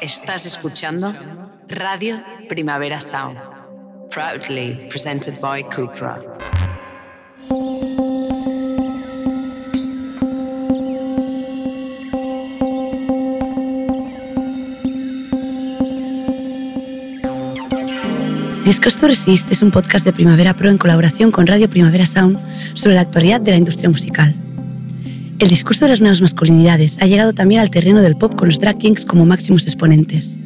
[0.00, 1.14] Estás escuchando
[1.68, 3.38] Radio Primavera Sound,
[4.08, 6.18] proudly presented by Cupra.
[18.64, 22.38] Discos to Resist es un podcast de Primavera Pro en colaboración con Radio Primavera Sound
[22.72, 24.34] sobre la actualidad de la industria musical.
[25.40, 28.60] El discurso de las nuevas masculinidades ha llegado también al terreno del pop con los
[28.60, 30.36] drag kings como máximos exponentes.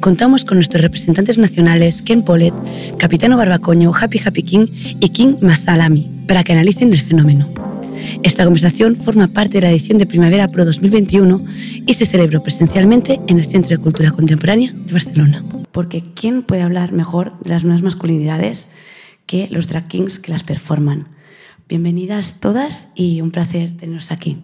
[0.00, 2.52] Contamos con nuestros representantes nacionales Ken Polet,
[2.98, 4.66] Capitano Barbacoño, Happy Happy King
[4.98, 7.48] y King Masalami para que analicen el fenómeno.
[8.24, 11.44] Esta conversación forma parte de la edición de Primavera Pro 2021
[11.86, 15.44] y se celebró presencialmente en el Centro de Cultura Contemporánea de Barcelona.
[15.70, 18.66] Porque ¿quién puede hablar mejor de las nuevas masculinidades
[19.26, 21.06] que los drag kings que las performan?
[21.70, 24.38] Bienvenidas todas y un placer teneros aquí.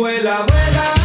[0.00, 0.99] Buenas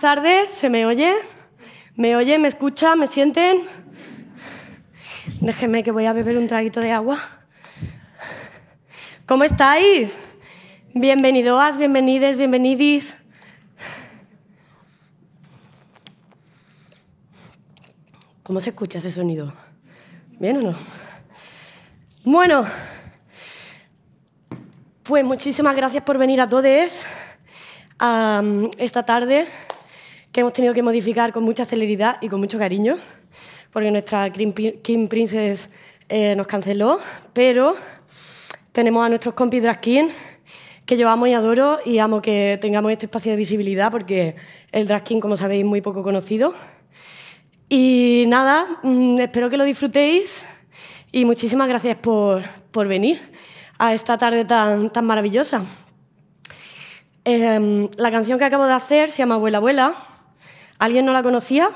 [0.00, 1.14] tardes, ¿se me oye?
[1.94, 2.38] ¿Me oye?
[2.38, 2.96] ¿Me escucha?
[2.96, 3.68] ¿Me sienten?
[5.42, 7.18] Déjenme que voy a beber un traguito de agua.
[9.26, 10.16] ¿Cómo estáis?
[10.94, 13.18] Bienvenidos, bienvenides, bienvenidis.
[18.42, 19.52] ¿Cómo se escucha ese sonido?
[20.38, 20.74] ¿Bien o no?
[22.24, 22.64] Bueno,
[25.02, 26.64] pues muchísimas gracias por venir a todos
[28.78, 29.46] esta tarde
[30.32, 32.98] que hemos tenido que modificar con mucha celeridad y con mucho cariño,
[33.72, 35.68] porque nuestra King Princess
[36.08, 36.98] eh, nos canceló,
[37.32, 37.76] pero
[38.72, 43.06] tenemos a nuestros compis drag que yo amo y adoro y amo que tengamos este
[43.06, 44.34] espacio de visibilidad porque
[44.72, 46.54] el drag como sabéis, es muy poco conocido.
[47.68, 50.44] Y nada, mm, espero que lo disfrutéis
[51.12, 52.42] y muchísimas gracias por,
[52.72, 53.20] por venir
[53.78, 55.64] a esta tarde tan, tan maravillosa.
[57.24, 60.09] Em, la canción que acabo de hacer se llama Abuela Abuela.
[60.80, 61.70] ¿Alguien no la conocía?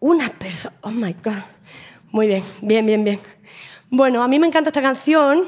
[0.00, 0.76] Una persona.
[0.82, 1.32] Oh my God.
[2.12, 3.20] Muy bien, bien, bien, bien.
[3.88, 5.46] Bueno, a mí me encanta esta canción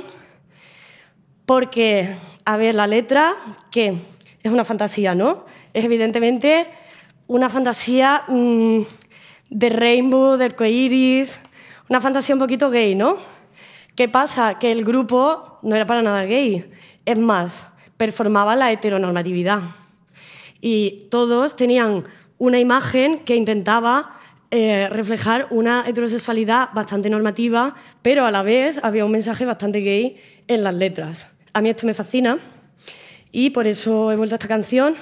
[1.45, 2.17] porque,
[2.47, 3.35] a ver, la letra,
[3.71, 3.99] que
[4.43, 5.45] es una fantasía, ¿no?
[5.75, 6.67] Es evidentemente
[7.27, 8.81] una fantasía mm,
[9.51, 11.39] de rainbow, de arcoiris,
[11.91, 13.19] una fantasía un poquito gay, ¿no?
[13.95, 14.59] ¿Qué pasa?
[14.59, 16.73] Que el grupo no era para nada gay.
[17.05, 17.69] Es más,
[17.99, 19.81] performaba la heteronormatividad.
[20.62, 22.05] Y todos tenían
[22.38, 24.19] una imagen que intentaba
[24.50, 30.17] eh, reflejar una heterosexualidad bastante normativa, pero a la vez había un mensaje bastante gay
[30.49, 31.26] en las letras.
[31.53, 32.38] A mí esto me fascina
[33.31, 34.94] y por eso he vuelto a esta canción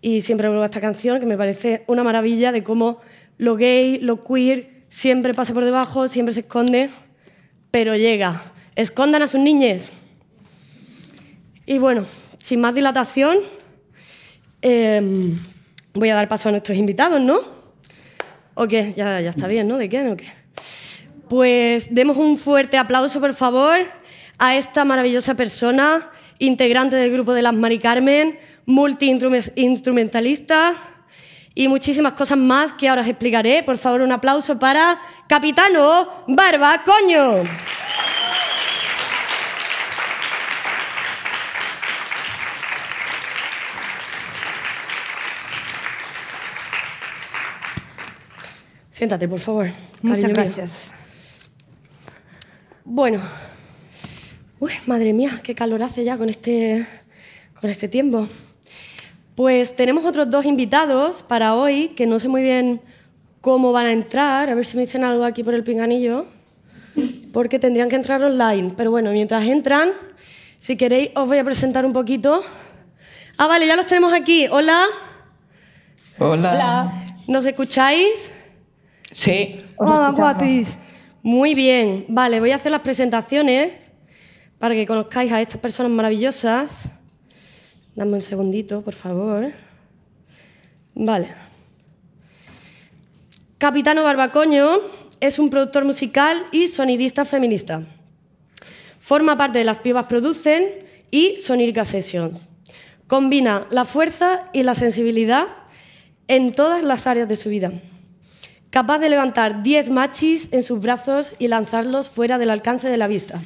[0.00, 2.98] y siempre vuelvo a esta canción que me parece una maravilla de cómo
[3.38, 6.90] lo gay, lo queer siempre pasa por debajo, siempre se esconde,
[7.70, 8.52] pero llega.
[8.76, 9.90] Escondan a sus niñes.
[11.66, 12.04] Y bueno,
[12.38, 13.38] sin más dilatación,
[14.64, 15.38] em,
[15.92, 17.40] voy a dar paso a nuestros invitados, ¿no?
[18.54, 18.94] ¿O qué?
[18.96, 19.76] Ya, está bien, ¿no?
[19.76, 20.08] ¿De qué?
[20.08, 20.26] ¿O qué?
[21.28, 23.78] Pues demos un fuerte aplauso, por favor,
[24.38, 30.74] a esta maravillosa persona, integrante del grupo de las Mari Carmen, multi-instrumentalista
[31.54, 33.62] y muchísimas cosas más que ahora os explicaré.
[33.62, 37.44] Por favor, un aplauso para Capitano Barba Coño.
[48.94, 49.66] Siéntate, por favor.
[50.02, 50.70] Muchas gracias.
[52.84, 53.20] Bueno,
[54.60, 56.86] Uy, madre mía, qué calor hace ya con este,
[57.60, 58.28] con este tiempo.
[59.34, 62.80] Pues tenemos otros dos invitados para hoy, que no sé muy bien
[63.40, 66.26] cómo van a entrar, a ver si me dicen algo aquí por el pinganillo,
[67.32, 68.74] porque tendrían que entrar online.
[68.76, 69.90] Pero bueno, mientras entran,
[70.60, 72.40] si queréis, os voy a presentar un poquito.
[73.38, 74.46] Ah, vale, ya los tenemos aquí.
[74.46, 74.84] Hola.
[76.20, 76.52] Hola.
[76.52, 76.92] Hola.
[77.26, 78.30] ¿Nos escucháis?
[79.14, 79.62] Sí.
[79.76, 80.76] Hola, guapis.
[81.22, 82.04] Muy bien.
[82.08, 83.70] Vale, voy a hacer las presentaciones
[84.58, 86.86] para que conozcáis a estas personas maravillosas.
[87.94, 89.52] Dame un segundito, por favor.
[90.96, 91.28] Vale.
[93.56, 94.80] Capitano Barbacoño
[95.20, 97.86] es un productor musical y sonidista feminista.
[98.98, 100.70] Forma parte de Las Pibas Producen
[101.12, 102.48] y Sonírica Sessions.
[103.06, 105.46] Combina la fuerza y la sensibilidad
[106.26, 107.72] en todas las áreas de su vida
[108.74, 113.06] capaz de levantar 10 machis en sus brazos y lanzarlos fuera del alcance de la
[113.06, 113.40] vista.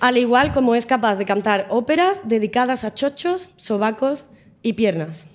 [0.00, 4.24] Al igual como es capaz de cantar óperas dedicadas a chochos, sobacos
[4.60, 5.26] y piernas.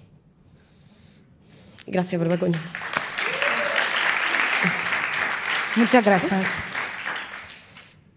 [1.86, 2.60] Gracias, Barbacoña.
[5.78, 6.44] Muchas gracias.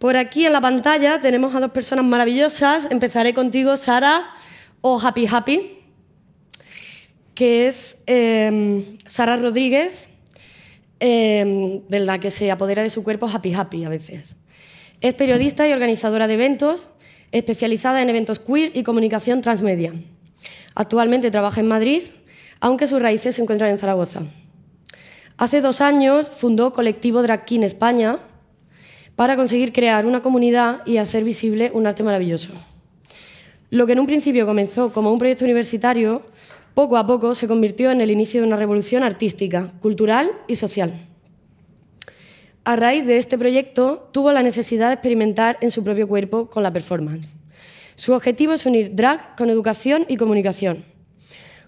[0.00, 2.88] Por aquí en la pantalla tenemos a dos personas maravillosas.
[2.90, 4.34] Empezaré contigo, Sara,
[4.80, 5.84] o Happy Happy,
[7.36, 10.09] que es eh, Sara Rodríguez,
[11.02, 14.36] Em, de la que se apodera de su cuerpo Happy Happy a veces.
[15.00, 16.88] Es periodista y organizadora de eventos,
[17.32, 19.94] especializada en eventos queer y comunicación transmedia.
[20.74, 22.02] Actualmente trabaja en Madrid,
[22.60, 24.24] aunque sus raíces se encuentran en Zaragoza.
[25.38, 28.18] Hace dos años fundó Colectivo Drag King España
[29.16, 32.52] para conseguir crear una comunidad y hacer visible un arte maravilloso.
[33.70, 36.24] Lo que en un principio comenzó como un proyecto universitario
[36.80, 40.94] poco a poco se convirtió en el inicio de una revolución artística, cultural y social.
[42.64, 46.62] A raíz de este proyecto, tuvo la necesidad de experimentar en su propio cuerpo con
[46.62, 47.34] la performance.
[47.96, 50.86] Su objetivo es unir drag con educación y comunicación.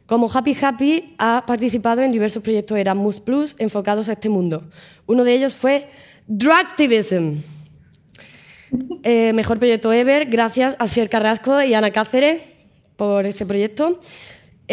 [0.06, 4.64] Como Happy Happy ha participado en diversos proyectos Erasmus Plus enfocados a este mundo.
[5.04, 5.90] Uno de ellos fue
[6.26, 7.36] Dragtivism.
[9.02, 12.44] Eh, mejor proyecto ever, gracias a Sier Carrasco y Ana Cáceres
[12.96, 14.00] por este proyecto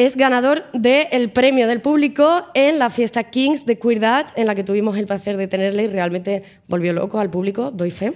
[0.06, 4.64] es ganador del premio del público en la fiesta Kings de Queer en la que
[4.64, 8.14] tuvimos el placer de tenerle y realmente volvió loco al público, doy fe.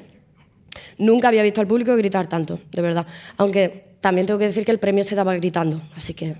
[0.97, 3.05] Nunca había visto al público gritar tanto, de verdad.
[3.35, 6.37] Aunque también tengo que decir que el premio se daba gritando, así que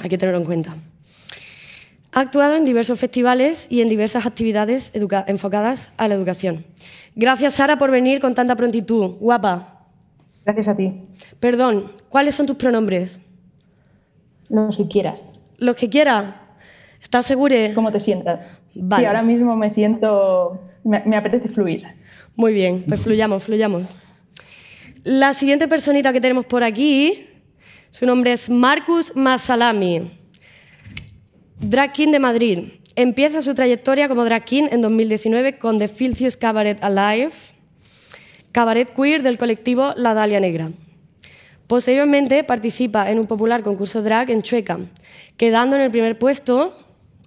[0.00, 0.76] hay que tenerlo en cuenta.
[2.12, 4.92] Ha actuado en diversos festivales y en diversas actividades
[5.26, 6.64] enfocadas a la educación.
[7.16, 9.16] Gracias, Sara, por venir con tanta prontitud.
[9.18, 9.88] Guapa.
[10.44, 10.92] Gracias a ti.
[11.40, 13.18] Perdón, ¿cuáles son tus pronombres?
[14.50, 15.38] Los que quieras.
[15.58, 16.34] Los que quieras.
[17.02, 17.56] ¿Estás segura?
[17.74, 18.40] ¿Cómo te sientas?
[18.74, 19.02] Vale.
[19.02, 21.84] Sí, ahora mismo me siento, me, me apetece fluir.
[22.36, 23.88] Muy bien, pues fluyamos, fluyamos.
[25.04, 27.26] La siguiente personita que tenemos por aquí,
[27.90, 30.10] su nombre es Marcus Masalami,
[31.60, 32.58] drag king de Madrid.
[32.96, 37.32] Empieza su trayectoria como drag king en 2019 con The Filthiest Cabaret Alive,
[38.50, 40.70] cabaret queer del colectivo La Dalia Negra.
[41.66, 44.78] Posteriormente participa en un popular concurso drag en Chueca,
[45.36, 46.76] quedando en el primer puesto,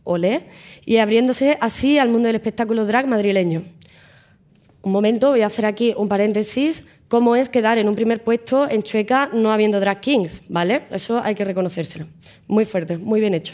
[0.03, 0.43] ole,
[0.85, 3.63] y abriéndose así al mundo del espectáculo drag madrileño.
[4.83, 6.85] Un momento, voy a hacer aquí un paréntesis.
[7.07, 10.43] ¿Cómo es quedar en un primer puesto en Chueca no habiendo drag kings?
[10.49, 10.83] ¿Vale?
[10.91, 12.05] Eso hay que reconocérselo.
[12.47, 13.53] Muy fuerte, muy bien hecho.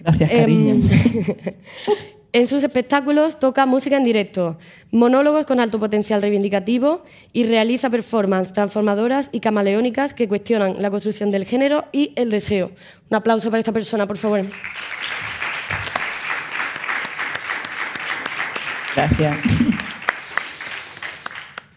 [0.00, 0.80] Gracias, Em, cariño.
[2.32, 4.56] en sus espectáculos toca música en directo,
[4.92, 11.30] monólogos con alto potencial reivindicativo y realiza performances transformadoras y camaleónicas que cuestionan la construcción
[11.30, 12.70] del género y el deseo.
[13.10, 14.44] Un aplauso para esta persona, por favor.
[18.94, 19.36] Gracias.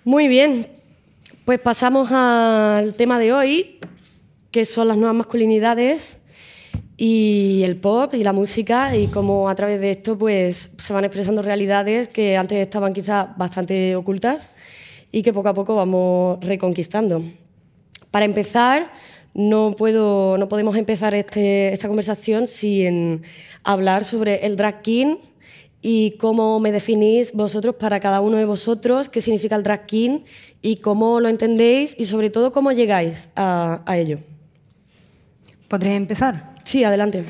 [0.03, 0.67] Muy bien,
[1.45, 3.79] pues pasamos al tema de hoy,
[4.51, 6.17] que son las nuevas masculinidades
[7.05, 11.03] y el pop y la música y cómo a través de esto pues se van
[11.03, 14.51] expresando realidades que antes estaban quizás bastante ocultas
[15.11, 17.21] y que poco a poco vamos reconquistando.
[18.09, 18.89] Para empezar,
[19.33, 23.23] no, puedo, no podemos empezar este- esta conversación sin
[23.65, 25.17] hablar sobre el drag king
[25.81, 30.19] y cómo me definís vosotros para cada uno de vosotros, qué significa el drag king
[30.61, 34.19] y cómo lo entendéis y sobre todo cómo llegáis a, a ello.
[35.67, 36.52] ¿Podría empezar?
[36.63, 37.25] Sí, adelante.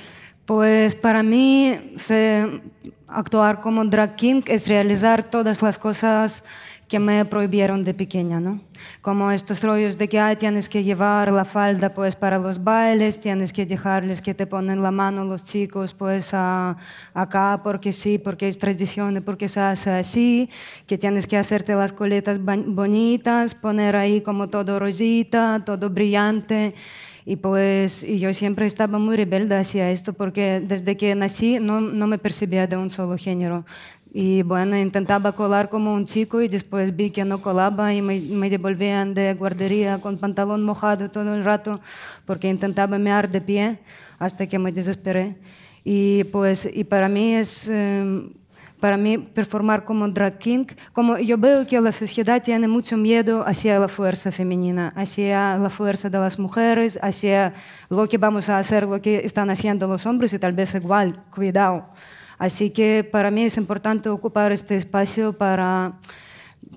[0.45, 2.61] Pues para mí se-
[3.07, 6.43] actuar como drag king es realizar todas las cosas
[6.87, 8.59] que me prohibieron de pequeña, ¿no?
[9.01, 13.19] Como estos rollos de que ah, tienes que llevar la falda pues para los bailes,
[13.19, 16.75] tienes que dejarles que te ponen la mano los chicos pues a-
[17.13, 20.49] acá porque sí, porque es tradición y porque se hace así,
[20.87, 26.73] que tienes que hacerte las coletas bonitas, poner ahí como todo rosita, todo brillante.
[27.25, 31.79] Y pues y yo siempre estaba muy rebelde hacia esto porque desde que nací no,
[31.81, 33.65] no me percibía de un solo género.
[34.13, 38.19] Y bueno, intentaba colar como un chico y después vi que no colaba y me,
[38.19, 41.79] me devolvían de guardería con pantalón mojado todo el rato
[42.25, 43.79] porque intentaba mear de pie
[44.19, 45.35] hasta que me desesperé.
[45.83, 47.67] Y pues y para mí es...
[47.69, 48.29] eh,
[48.83, 53.41] para mí performar como drag king, como yo veo que la sociedad tiene mucho miedo
[53.47, 57.53] hacia la fuerza femenina, hacia la fuerza de las mujeres, hacia
[57.89, 61.23] lo que vamos a hacer, lo que están haciendo los hombres y tal vez igual,
[61.33, 61.85] cuidado.
[62.37, 65.93] Así que para mí es importante ocupar este espacio para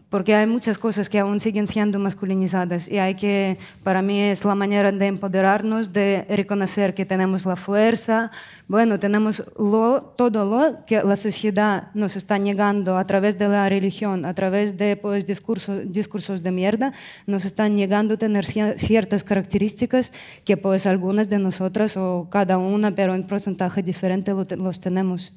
[0.09, 4.45] porque hay muchas cosas que aún siguen siendo masculinizadas y hay que, para mí es
[4.45, 8.31] la manera de empoderarnos, de reconocer que tenemos la fuerza,
[8.69, 13.69] bueno, tenemos lo, todo lo que la sociedad nos está negando a través de la
[13.69, 16.93] religión, a través de pues, discursos, discursos de mierda,
[17.27, 20.13] nos están negando a tener cier- ciertas características
[20.45, 24.79] que pues algunas de nosotras o cada una, pero en porcentaje diferente lo te- los
[24.81, 25.33] tenemos.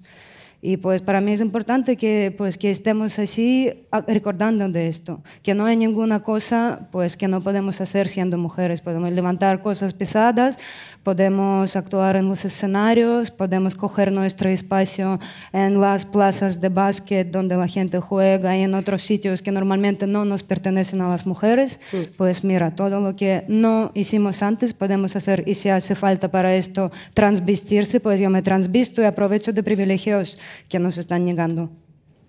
[0.61, 3.71] Y pues para mí es importante que, pues, que estemos así
[4.07, 8.81] recordando de esto, que no hay ninguna cosa pues, que no podemos hacer siendo mujeres.
[8.81, 10.59] Podemos levantar cosas pesadas,
[11.03, 15.19] podemos actuar en los escenarios, podemos coger nuestro espacio
[15.53, 20.07] en las plazas de básquet donde la gente juega y en otros sitios que normalmente
[20.07, 21.79] no nos pertenecen a las mujeres.
[22.17, 26.53] Pues mira, todo lo que no hicimos antes podemos hacer y si hace falta para
[26.55, 30.37] esto transvestirse, pues yo me transvisto y aprovecho de privilegios
[30.67, 31.69] que nos están negando.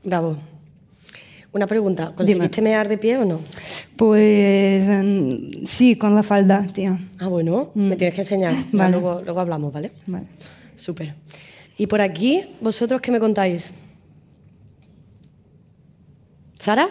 [0.04, 0.36] Bravo.
[1.52, 3.40] Una pregunta, ¿conseguiste mear de pie o no?
[3.96, 6.96] Pues mm, sí, con la falda, tía.
[7.18, 8.54] Ah, bueno, me tienes que enseñar.
[8.72, 8.92] Vale.
[8.92, 9.90] Luego, luego hablamos, ¿vale?
[10.06, 10.26] Vale.
[10.76, 11.14] Súper.
[11.76, 13.74] Y por aquí, ¿vosotros qué me contáis?
[16.58, 16.88] ¿Sara?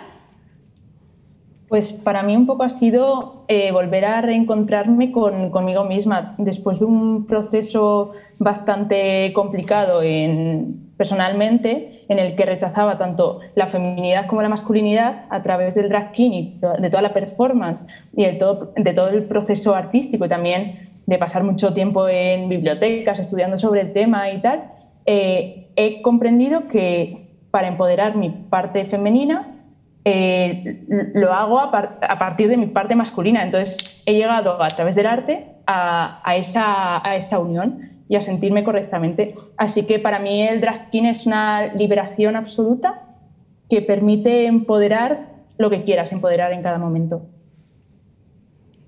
[1.68, 6.80] Pues para mí un poco ha sido eh, volver a reencontrarme con, conmigo misma después
[6.80, 14.42] de un proceso bastante complicado en- personalmente en el que rechazaba tanto la feminidad como
[14.42, 18.74] la masculinidad a través del drag king y de toda la performance y de todo,
[18.76, 23.80] de todo el proceso artístico y también de pasar mucho tiempo en bibliotecas estudiando sobre
[23.80, 24.74] el tema y tal,
[25.06, 29.56] eh, he comprendido que para empoderar mi parte femenina
[30.04, 33.42] eh, lo hago a partir de mi parte masculina.
[33.42, 38.22] Entonces he llegado a través del arte a, a esa, a esa unión y a
[38.22, 39.36] sentirme correctamente.
[39.56, 43.04] Así que para mí el drag king es una liberación absoluta
[43.70, 47.28] que permite empoderar lo que quieras empoderar en cada momento.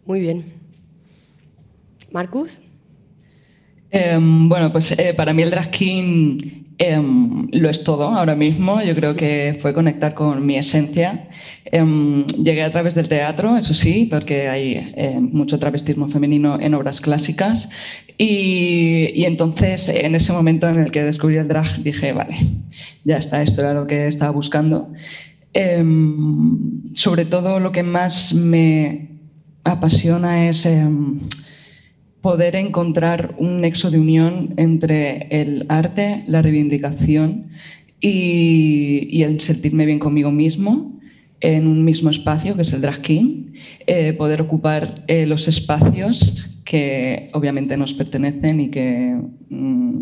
[0.05, 0.45] Muy bien.
[2.11, 2.61] ¿Marcus?
[3.91, 8.81] Em, bueno, pues eh, para mí el drag king em, lo es todo ahora mismo.
[8.81, 11.27] Yo creo que fue conectar con mi esencia.
[11.65, 17.01] Em, llegué a través del teatro, eso sí, porque hay mucho travestismo femenino en obras
[17.01, 17.69] clásicas.
[18.17, 22.35] Y, y, entonces, en ese momento en el que descubrí el drag, dije, vale,
[23.03, 24.91] ya está, esto era lo que estaba buscando.
[26.93, 29.11] sobre todo lo que más me
[29.63, 30.65] apasiona es
[32.21, 37.49] poder encontrar un nexo de unión entre el arte, la reivindicación
[37.99, 40.99] y, el sentirme bien conmigo mismo
[41.41, 43.53] en un mismo espacio, que es el drag king,
[43.87, 49.99] eh, poder ocupar eh, los espacios que obviamente nos pertenecen y que mm,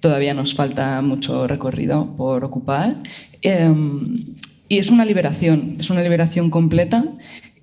[0.00, 3.02] todavía nos falta mucho recorrido por ocupar.
[3.40, 4.26] Em,
[4.68, 7.02] y es una liberación, es una liberación completa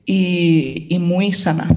[0.05, 1.67] y muy sana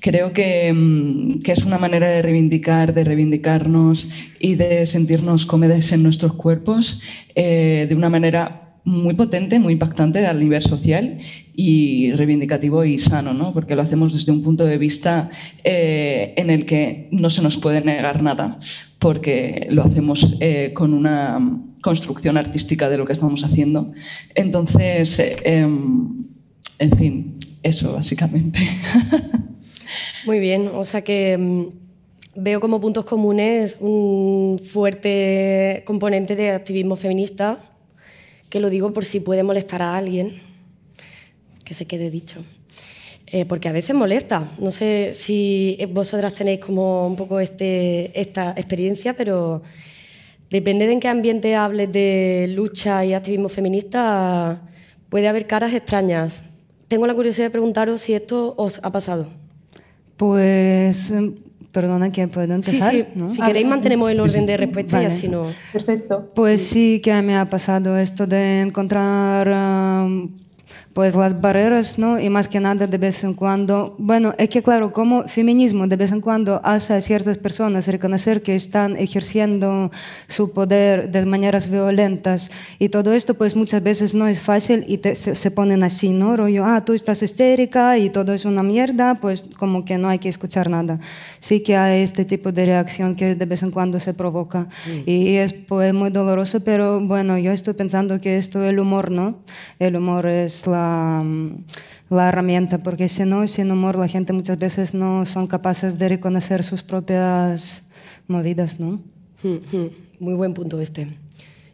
[0.00, 4.08] creo mm, que, es una manera de reivindicar, de reivindicarnos
[4.40, 7.00] y de sentirnos cómodos en nuestros cuerpos
[7.34, 11.18] eh, de una manera muy potente, muy impactante a nivel social
[11.54, 13.52] y reivindicativo y sano, ¿no?
[13.54, 15.30] porque lo hacemos desde un punto de vista
[15.62, 18.58] eh, en el que no se nos puede negar nada,
[18.98, 23.92] porque lo hacemos eh, con una construcción artística de lo que estamos haciendo.
[24.34, 26.24] Entonces, em,
[26.78, 28.60] en fin, eso básicamente.
[30.26, 31.66] Muy bien, o sea que mm,
[32.36, 37.58] veo como puntos comunes un fuerte componente de activismo feminista,
[38.50, 40.42] que lo digo por si puede molestar a alguien,
[41.64, 42.44] que se quede dicho.
[43.26, 44.52] Eh, porque a veces molesta.
[44.58, 49.62] No sé si vosotras tenéis como un poco este, esta experiencia, pero
[50.50, 54.62] depende de en qué ambiente hables de lucha y activismo feminista,
[55.08, 56.44] puede haber caras extrañas.
[56.86, 59.43] Tengo la curiosidad de preguntaros si esto os ha pasado.
[60.16, 61.34] Pues, em,
[61.72, 62.92] perdona que puedo empezar.
[62.92, 65.46] Sí, Si queréis mantenemos el orden de respuesta y así no.
[65.72, 66.30] Perfecto.
[66.34, 69.48] Pues sí que me ha pasado esto de encontrar
[70.94, 72.20] pues las barreras, ¿no?
[72.20, 75.96] Y más que nada de vez en cuando, bueno, es que claro, como feminismo de
[75.96, 79.90] vez en cuando hace a ciertas personas reconocer que están ejerciendo
[80.28, 85.00] su poder de maneras violentas y todo esto, pues muchas veces no es fácil y
[85.16, 86.36] se, ponen así, ¿no?
[86.36, 90.20] Rollo, ah, tú estás histérica y todo es una mierda, pues como que no hay
[90.20, 91.00] que escuchar nada.
[91.40, 95.10] Sí que hay este tipo de reacción que de vez en cuando se provoca mm.
[95.10, 99.10] y es pues, muy doloroso, pero bueno, yo estoy pensando que esto es el humor,
[99.10, 99.38] ¿no?
[99.80, 100.83] El humor es la
[102.10, 106.08] la, herramienta, porque si no, sin humor la gente muchas veces no son capaces de
[106.08, 107.90] reconocer sus propias
[108.28, 109.00] movidas, ¿no?
[109.42, 109.86] Hmm, hmm.
[110.20, 111.08] Muy buen punto este.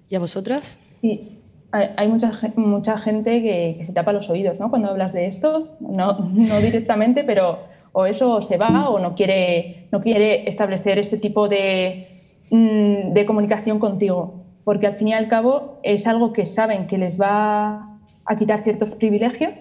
[0.09, 0.79] ¿Y a vosotras?
[1.01, 1.41] Sí,
[1.73, 4.71] hay mucha, mucha gente que, se tapa los oídos ¿no?
[4.71, 7.59] cuando hablas de esto, no, no directamente, pero
[7.93, 12.07] o eso se va o no quiere, no quiere establecer este tipo de,
[12.51, 16.99] mm, de comunicación contigo, porque al fin y al cabo es algo que saben que
[16.99, 17.90] les va
[18.25, 19.53] a quitar ciertos privilegios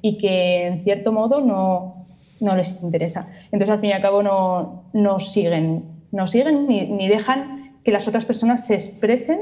[0.00, 2.06] y que en cierto modo no,
[2.40, 3.28] no les interesa.
[3.46, 7.90] Entonces, al fin y al cabo, no, no siguen, no siguen ni, ni, dejan que
[7.90, 9.40] las otras personas se expresen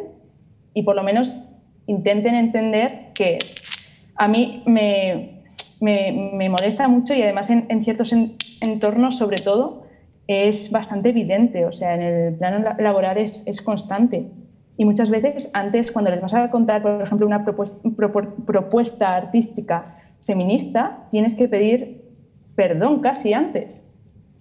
[0.75, 1.37] y por lo menos
[1.87, 3.39] intenten entender que
[4.17, 5.43] a mí me,
[5.81, 9.83] me, me molesta mucho y además en, en ciertos entornos, sobre todo,
[10.27, 11.67] es bastante evidente.
[11.67, 14.27] O sea, en el plano laboral es, es constante.
[14.83, 21.07] Y muchas veces antes, cuando les vas a contar, por ejemplo, una propuesta, artística feminista,
[21.09, 22.11] tienes que pedir
[22.57, 23.85] perdón casi antes,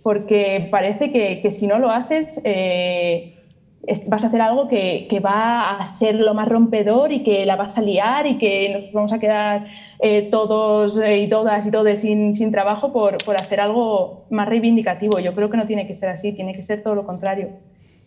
[0.01, 3.35] porque parece que, que si no lo haces, eh,
[4.07, 7.55] vas a hacer algo que, que, va a ser lo más rompedor y que la
[7.55, 9.67] vas a liar y que nos vamos a quedar
[9.99, 14.49] eh, todos eh, y todas y todos sin, sin trabajo por, por hacer algo más
[14.49, 15.19] reivindicativo.
[15.19, 17.49] Yo creo que no tiene que ser así, tiene que ser todo lo contrario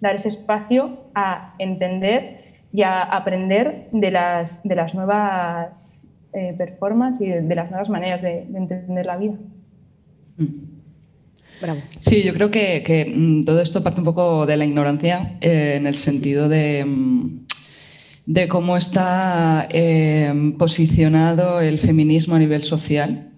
[0.00, 5.92] dar ese espacio a entender y a aprender de las, de las nuevas
[6.32, 9.34] eh, performances y de, las nuevas maneras de, entender la vida.
[10.36, 10.46] Mm.
[11.60, 11.80] Bravo.
[12.00, 15.86] Sí, yo creo que, mm, todo esto parte un poco de la ignorancia eh, en
[15.86, 17.46] el sentido de, mm,
[18.26, 23.30] de cómo está eh, posicionado el feminismo a nivel social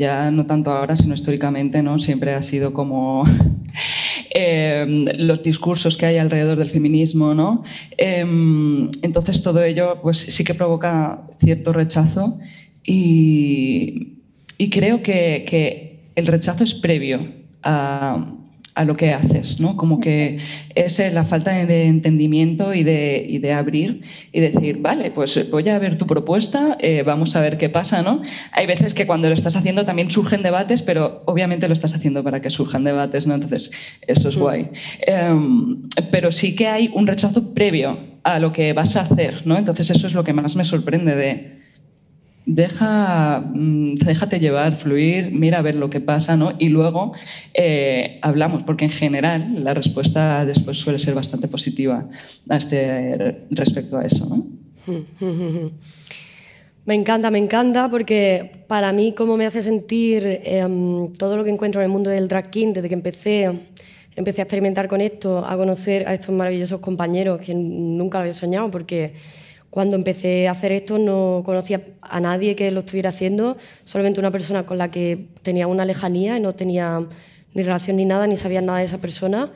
[0.00, 2.00] ya no tanto ahora, sino históricamente, ¿no?
[2.00, 3.24] Siempre ha sido como
[4.30, 7.62] em, los discursos que hay alrededor del feminismo, ¿no?
[7.98, 12.38] Em, entonces todo ello pues sí que provoca cierto rechazo
[12.84, 14.08] y,
[14.70, 17.26] creo que, el rechazo es previo
[17.62, 18.39] a,
[18.80, 19.76] a lo que haces, ¿no?
[19.76, 20.38] Como que
[20.74, 24.00] es eh, la falta de entendimiento y de, y de abrir
[24.32, 28.02] y decir, vale, pues voy a ver tu propuesta, eh, vamos a ver qué pasa,
[28.02, 28.22] ¿no?
[28.52, 32.24] Hay veces que cuando lo estás haciendo también surgen debates, pero obviamente lo estás haciendo
[32.24, 33.34] para que surjan debates, ¿no?
[33.34, 33.70] Entonces,
[34.06, 34.70] eso es guay.
[35.06, 39.58] Em, pero sí que hay un rechazo previo a lo que vas a hacer, ¿no?
[39.58, 41.59] Entonces, eso es lo que más me sorprende de
[42.46, 46.54] deja, mm, déjate llevar, fluir, mira a ver lo que pasa, ¿no?
[46.58, 47.12] Y luego
[47.54, 52.06] eh, hablamos, porque en general la respuesta después suele ser bastante positiva
[52.48, 54.46] a este, respecto a eso, ¿no?
[56.86, 61.50] Me encanta, me encanta, porque para mí cómo me hace sentir em, todo lo que
[61.50, 63.50] encuentro en el mundo del drag king desde que empecé,
[64.16, 68.70] empecé a experimentar con esto, a conocer a estos maravillosos compañeros que nunca había soñado,
[68.70, 69.12] porque
[69.70, 74.32] cuando empecé a hacer esto no conocía a nadie que lo estuviera haciendo, solamente una
[74.32, 77.06] persona con la que tenía una lejanía y no tenía
[77.54, 79.52] ni relación ni nada, ni sabía nada de esa persona.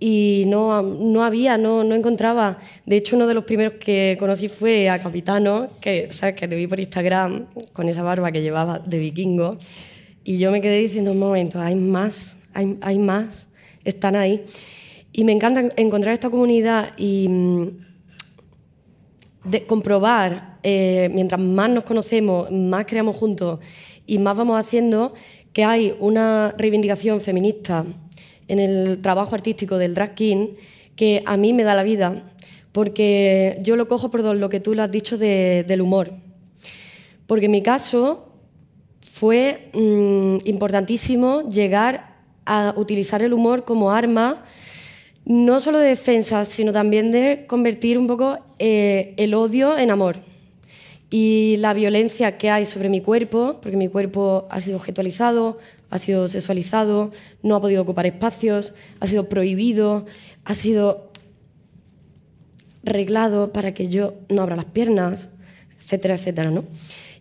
[0.00, 2.58] Y no, no había, no, no encontraba.
[2.86, 6.34] De hecho, uno de los primeros que conocí fue a Capitano, que, ¿sabes?
[6.34, 9.54] que te vi por Instagram con esa barba que llevaba de vikingo.
[10.24, 13.46] Y yo me quedé diciendo, un momento, hay más, hay, hay más,
[13.84, 14.44] están ahí.
[15.12, 17.28] Y me encanta encontrar esta comunidad y
[19.44, 23.60] de comprobar, eh, mientras más nos conocemos, más creamos juntos
[24.06, 25.14] y más vamos haciendo,
[25.52, 27.84] que hay una reivindicación feminista
[28.48, 30.48] en el trabajo artístico del drag king
[30.96, 32.22] que a mí me da la vida,
[32.72, 36.12] porque yo lo cojo por lo que tú lo has dicho del humor.
[37.26, 38.28] Porque en mi caso
[39.00, 44.42] fue mm, importantísimo llegar a utilizar el humor como arma
[45.24, 50.16] no solo de defensa, sino también de convertir un poco eh, el odio en amor.
[51.10, 55.58] Y la violencia que hay sobre mi cuerpo, porque mi cuerpo ha sido objetualizado,
[55.90, 60.06] ha sido sexualizado, no ha podido ocupar espacios, ha sido prohibido,
[60.44, 61.12] ha sido
[62.82, 65.28] reglado para que yo no abra las piernas,
[65.78, 66.50] etcétera, etcétera.
[66.50, 66.64] ¿no?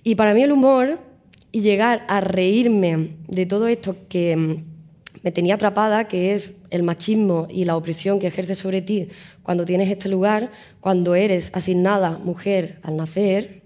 [0.04, 1.00] Y para mí el humor
[1.52, 4.64] y llegar a reírme de todo esto que
[5.22, 9.10] me tenía atrapada, que es el machismo y la opresión que ejerce sobre ti
[9.44, 13.62] cuando tienes este lugar, cuando eres asignada mujer al nacer.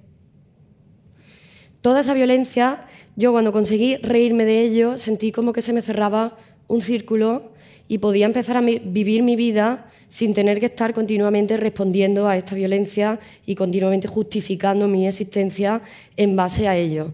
[1.82, 6.36] Toda esa violencia, yo cuando conseguí reírme de ello, sentí como que se me cerraba
[6.68, 7.54] un círculo
[7.88, 12.56] y podía empezar a vivir mi vida sin tener que estar continuamente respondiendo a esta
[12.56, 15.82] violencia y continuamente justificando mi existencia
[16.18, 17.14] en base a ello.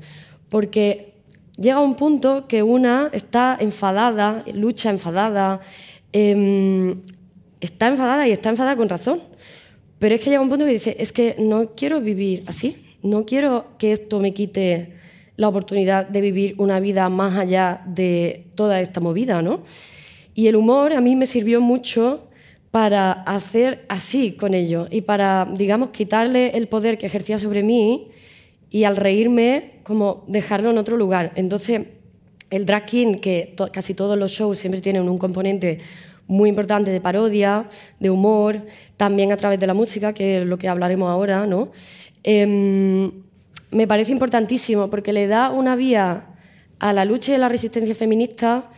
[0.49, 1.10] Porque
[1.61, 5.61] llega un punto que una está enfadada, lucha enfadada,
[6.11, 7.01] em,
[7.59, 9.21] está enfadada y está enfadada con razón.
[9.99, 13.25] Pero es que llega un punto que dice, es que no quiero vivir así, no
[13.25, 14.93] quiero que esto me quite
[15.37, 19.61] la oportunidad de vivir una vida más allá de toda esta movida, ¿no?
[20.33, 22.27] Y el humor a mí me sirvió mucho
[22.71, 28.07] para hacer así con ello y para, digamos, quitarle el poder que ejercía sobre mí
[28.71, 31.33] y al reírme, como dejarlo en otro lugar.
[31.35, 31.81] Entonces,
[32.49, 35.79] el drag king, que casi todos los shows siempre tienen un componente
[36.25, 37.67] muy importante de parodia,
[37.99, 41.71] de humor, también a través de la música, que es lo que hablaremos ahora, ¿no?
[42.23, 43.11] Em,
[43.71, 46.27] me parece importantísimo porque le da una vía
[46.79, 48.71] a la lucha y a la resistencia feminista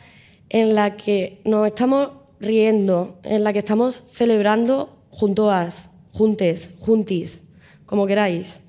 [0.50, 7.44] en la que nos estamos riendo, en la que estamos celebrando juntoas, juntes, juntis,
[7.86, 8.63] como queráis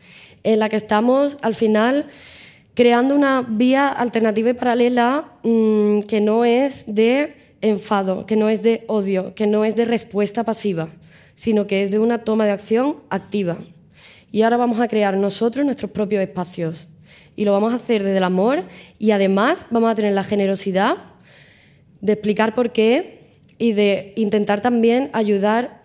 [0.44, 2.06] en la que estamos al final
[2.74, 8.62] creando una vía alternativa y paralela mm, que no es de enfado, que no es
[8.62, 10.88] de odio, que no es de respuesta pasiva,
[11.34, 13.56] sino que es de una toma de acción activa.
[14.30, 16.88] Y ahora vamos a crear nosotros nuestros propios espacios.
[17.36, 18.64] Y lo vamos a hacer desde el amor
[18.98, 20.96] y además vamos a tener la generosidad
[22.00, 23.20] de explicar por qué
[23.58, 25.84] y de intentar también ayudar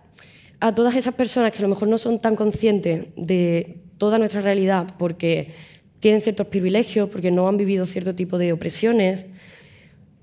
[0.60, 4.40] a todas esas personas que a lo mejor no son tan conscientes de toda nuestra
[4.40, 5.52] realidad porque
[6.00, 9.26] tienen ciertos privilegios, porque no han vivido cierto tipo de opresiones,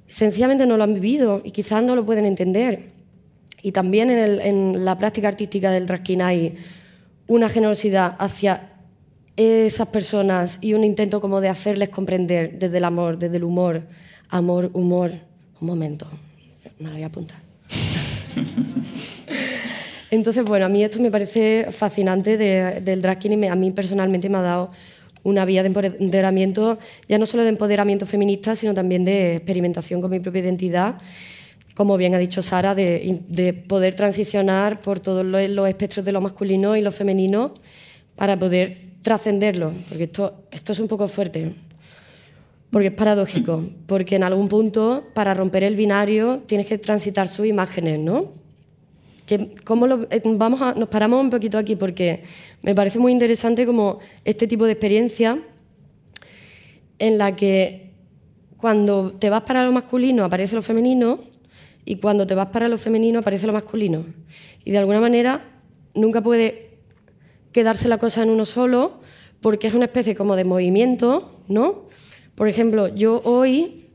[0.07, 2.89] sencillamente no lo han vivido y quizás no lo pueden entender.
[3.61, 6.57] Y también en, la práctica artística del drag hay
[7.27, 8.71] una generosidad hacia
[9.35, 13.83] esas personas y un intento como de hacerles comprender desde el amor, desde el humor,
[14.29, 15.11] amor, humor.
[15.61, 16.07] Un momento,
[16.79, 17.37] me lo voy a apuntar.
[20.09, 24.37] Entonces, bueno, a mí esto me parece fascinante del drag y a mí personalmente me
[24.37, 24.71] ha dado
[25.23, 26.77] una vía de empoderamiento,
[27.09, 30.95] ya no solo de empoderamiento feminista, sino también de experimentación con mi propia identidad,
[31.75, 36.77] como bien ha dicho Sara, de, poder transicionar por todos los, espectros de lo masculino
[36.77, 37.53] y lo femenino
[38.15, 41.53] para poder trascenderlo, porque esto, esto es un poco fuerte.
[42.71, 47.45] Porque es paradójico, porque en algún punto, para romper el binario, tienes que transitar sus
[47.45, 48.31] imágenes, ¿no?
[49.27, 52.23] Que, ¿cómo lo- eh, vamos a, nos paramos un poquito aquí porque
[52.63, 55.37] me parece muy interesante como este tipo de experiencia
[56.97, 57.91] en la que
[58.57, 61.19] cuando te vas para lo masculino aparece lo femenino
[61.85, 64.05] y cuando te vas para lo femenino aparece lo masculino.
[64.65, 65.45] Y de alguna manera
[65.93, 66.77] nunca puede
[67.51, 69.01] quedarse la cosa en uno solo
[69.41, 71.85] porque es una especie como de movimiento, ¿no?
[72.35, 73.89] Por ejemplo, yo hoy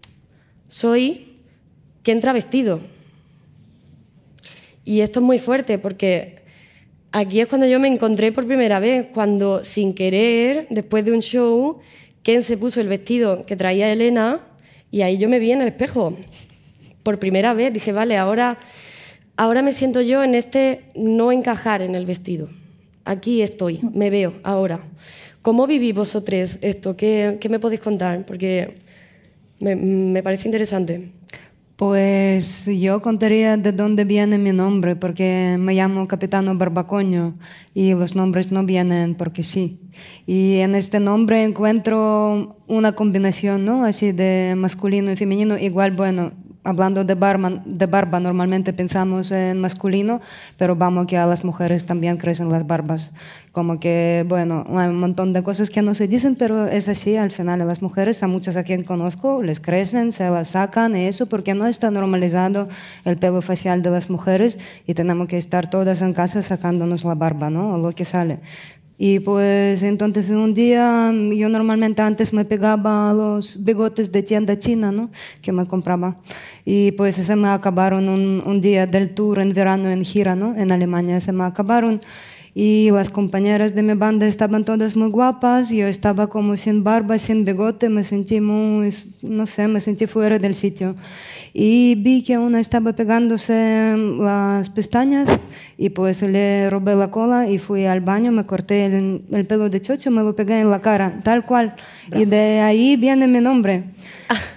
[0.68, 1.38] soy
[2.03, 2.81] quien entra vestido.
[4.85, 6.37] Y esto es muy fuerte porque
[7.12, 11.21] aquí es cuando yo me encontré por primera vez, cuando sin querer, después de un
[11.21, 11.81] show,
[12.23, 14.40] Ken se puso el vestido que traía Elena
[14.90, 16.16] y ahí yo me vi en el espejo.
[17.03, 18.59] Por primera vez dije, vale, ahora,
[19.37, 22.49] ahora me siento yo en este no encajar en el vestido.
[23.05, 24.85] Aquí estoy, me veo ahora.
[25.42, 26.97] ¿Cómo vivís vosotros esto?
[26.97, 28.25] ¿Qué, qué me podéis contar?
[28.25, 28.77] Porque
[29.59, 31.11] me, me parece interesante.
[31.83, 37.35] Pues yo contaría de dónde viene mi nombre, porque me llamo Capitano Barbacoño
[37.75, 39.81] y los nombres no vienen porque sí.
[40.25, 43.85] Y en este nombre encuentro una combinación, ¿no?
[43.85, 45.59] Así de masculino y femenino.
[45.59, 46.31] Igual, bueno,
[46.64, 50.20] hablando de barba, normalmente pensamos en masculino,
[50.57, 53.12] pero vamos que a las mujeres también crecen las barbas.
[53.51, 57.16] Como que, bueno, hay un montón de cosas que no se dicen, pero es así
[57.16, 57.61] al final.
[57.61, 61.27] A las mujeres, a muchas a quien conozco, les crecen, se las sacan y eso
[61.27, 62.68] porque no está normalizado
[63.05, 67.14] el pelo facial de las mujeres y tenemos que estar todas en casa sacándonos la
[67.14, 67.75] barba, ¿no?
[67.75, 68.38] O lo que sale.
[69.05, 74.93] Y pues entonces un día yo normalmente antes me pegaba los bigotes de tienda china,
[74.93, 75.11] ¿no?
[75.41, 76.19] Que me compraba.
[76.65, 80.55] Y pues se me acabaron un, un día del tour en verano en gira, ¿no?
[80.57, 82.01] En Alemania se me acabaron.
[82.55, 87.19] Y las compañeras de mi banda estaban todas muy guapas, yo estaba como sin barba,
[87.19, 88.91] sin bigote, me sentí muy,
[89.23, 90.95] no sé, me sentí fuera del sitio.
[91.55, 95.31] Y vi que una estaba pegándose las pestañas
[95.79, 99.71] y pues le robé la cola y fui al baño, me corté el, el pelo
[99.71, 101.75] de chocho, me lo pegué en la cara, tal cual.
[102.15, 103.85] Y de ahí viene mi nombre.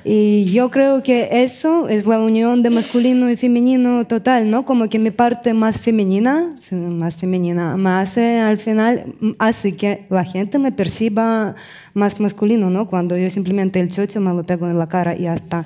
[0.03, 4.65] Y yo creo que eso es la unión de masculino y femenino total, ¿no?
[4.65, 10.23] Como que mi parte más femenina, más femenina, me hace al final, hace que la
[10.23, 11.55] gente me perciba
[11.93, 12.87] más masculino, ¿no?
[12.87, 15.65] Cuando yo simplemente el chocho me lo pego en la cara y ya está.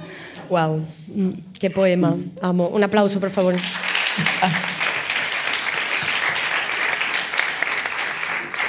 [0.49, 0.81] Wow,
[1.59, 2.15] qué poema.
[2.41, 2.67] Amo.
[2.69, 3.55] Un aplauso, por favor.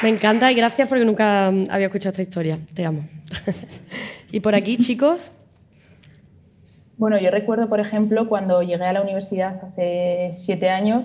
[0.03, 2.59] Me encanta y gracias porque nunca había escuchado esta historia.
[2.75, 3.07] Te amo.
[4.31, 5.33] y por aquí, chicos.
[6.97, 11.05] Bueno, yo recuerdo, por ejemplo, cuando llegué a la universidad hace siete años,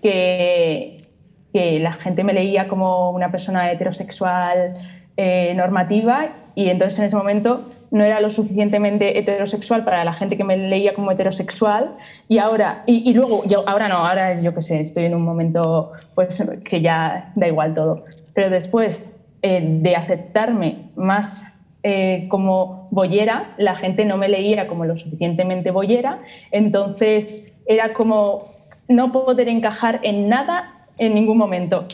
[0.00, 1.04] que,
[1.52, 4.74] que la gente me leía como una persona heterosexual
[5.16, 10.36] eh, normativa y entonces en ese momento no era lo suficientemente heterosexual para la gente
[10.36, 11.94] que me leía como heterosexual
[12.26, 15.14] y ahora, y, y luego, yo, ahora no, ahora es, yo qué sé, estoy en
[15.14, 18.04] un momento pues que ya da igual todo.
[18.34, 21.53] Pero después eh, de aceptarme más
[21.86, 28.46] eh, como boyera, la gente no me leía como lo suficientemente boyera, entonces era como
[28.88, 31.84] no poder encajar en nada en ningún momento.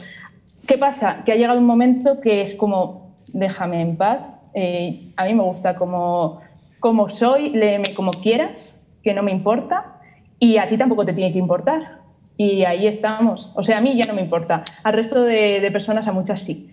[0.69, 1.25] ¿Qué pasa?
[1.25, 5.43] Que ha llegado un momento que es como, déjame en paz, eh, a mí me
[5.43, 6.41] gusta como,
[6.79, 10.01] como soy, léeme como quieras, que no me importa,
[10.39, 11.99] y a ti tampoco te tiene que importar.
[12.37, 13.51] Y ahí estamos.
[13.57, 14.63] O sea, a mí ya no me importa.
[14.85, 16.71] Al resto de, de personas, a muchas sí.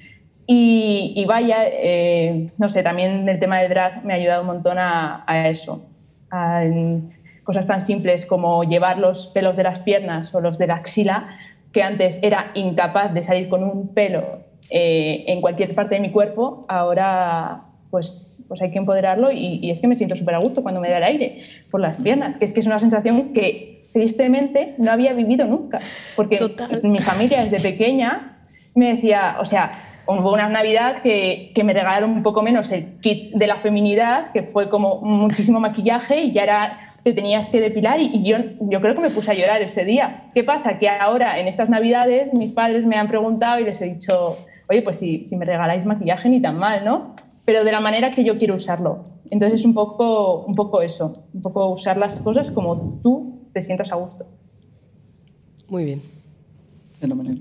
[0.49, 4.47] Y, y vaya, eh, no sé, también el tema del drag me ha ayudado un
[4.47, 5.85] montón a, a eso.
[6.31, 6.63] A
[7.43, 11.37] cosas tan simples como llevar los pelos de las piernas o los de la axila,
[11.71, 16.11] que antes era incapaz de salir con un pelo eh, en cualquier parte de mi
[16.11, 20.39] cuerpo, ahora pues, pues hay que empoderarlo y, y es que me siento súper a
[20.39, 23.31] gusto cuando me da el aire por las piernas, que es que es una sensación
[23.31, 25.79] que tristemente no había vivido nunca,
[26.15, 26.81] porque Total.
[26.83, 28.39] mi familia desde pequeña
[28.75, 29.71] me decía, o sea,
[30.07, 34.43] hubo una Navidad que, me regalaron un poco menos el kit de la feminidad, que
[34.43, 38.81] fue como muchísimo maquillaje y ya era, te tenías que depilar y, y yo, yo
[38.81, 40.29] creo que me puse a llorar ese día.
[40.33, 40.79] ¿Qué pasa?
[40.79, 44.37] Que ahora en estas Navidades mis padres me han preguntado y les he dicho,
[44.69, 47.15] oye, pues si, si me regaláis maquillaje ni tan mal, ¿no?
[47.45, 49.03] Pero de la manera que yo quiero usarlo.
[49.29, 53.61] Entonces es un poco, un poco eso, un poco usar las cosas como tú te
[53.61, 54.25] sientas a gusto.
[55.69, 56.16] Muy bien.
[56.99, 57.39] Fenomenal.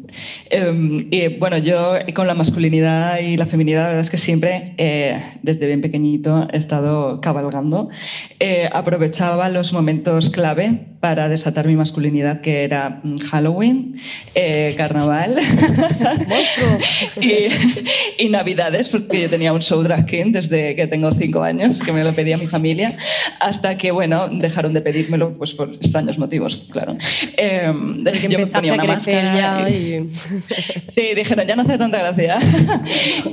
[0.51, 4.75] Eh, y bueno, yo con la masculinidad y la feminidad, la verdad es que siempre,
[4.77, 7.89] eh, desde bien pequeñito, he estado cabalgando.
[8.39, 13.97] Eh, aprovechaba los momentos clave para desatar mi masculinidad, que era mm, Halloween,
[14.35, 15.37] eh, carnaval
[17.21, 21.83] y, y, Navidades, porque yo tenía un show drag king desde que tengo cinco años,
[21.83, 22.97] que me lo pedía mi familia,
[23.41, 26.97] hasta que, bueno, dejaron de pedírmelo pues, por extraños motivos, claro.
[27.37, 27.73] Eh,
[28.29, 29.69] yo me ponía una máscara.
[29.71, 30.09] Y...
[30.89, 32.39] sí, dijeron, ya no hace tanta gracia.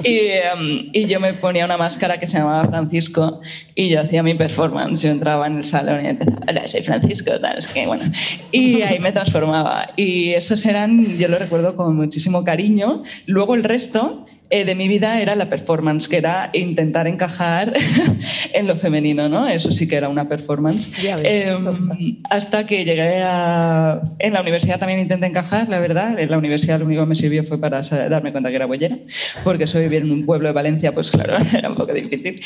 [0.04, 3.41] y, em, y yo me ponía una máscara que se llamaba Francisco
[3.76, 5.02] y yo hacía mi performance.
[5.02, 8.03] Yo entraba en el salón y empezaba, hola, soy Francisco, tal, es que bueno.
[8.51, 9.87] Y ahí me transformaba.
[9.95, 13.03] Y esos eran, yo lo recuerdo con muchísimo cariño.
[13.25, 17.73] Luego el resto eh, de mi vida era la performance, que era intentar encajar
[18.53, 19.47] en lo femenino, ¿no?
[19.47, 20.91] Eso sí que era una performance.
[21.23, 24.01] Em, hasta que llegué a...
[24.19, 26.19] En la universidad también intenté encajar, la verdad.
[26.19, 28.97] En la universidad lo único que me sirvió fue para darme cuenta que era bollera,
[29.43, 32.41] porque soy vivir en un pueblo de Valencia, pues claro, era un poco difícil.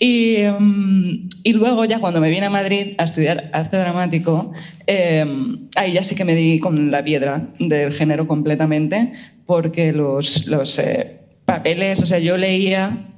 [0.00, 4.52] Y, em, y luego ya cuando me vine a Madrid a estudiar arte dramático,
[4.86, 9.12] em, ahí ya sí que me di con la piedra del género completamente,
[9.46, 10.46] porque los...
[10.48, 11.21] los eh,
[11.52, 13.08] papeles, o sea, yo leía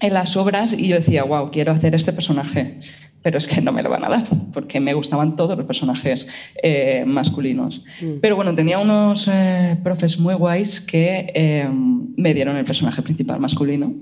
[0.00, 2.78] en las obras y yo decía, wow, quiero hacer este personaje,
[3.22, 6.26] pero es que no me lo van a dar, porque me gustaban todos los personajes
[6.62, 7.84] eh, masculinos.
[8.00, 8.20] Mm.
[8.20, 11.68] Pero bueno, tenía unos eh, profes muy guays que eh,
[12.16, 13.94] me dieron el personaje principal masculino.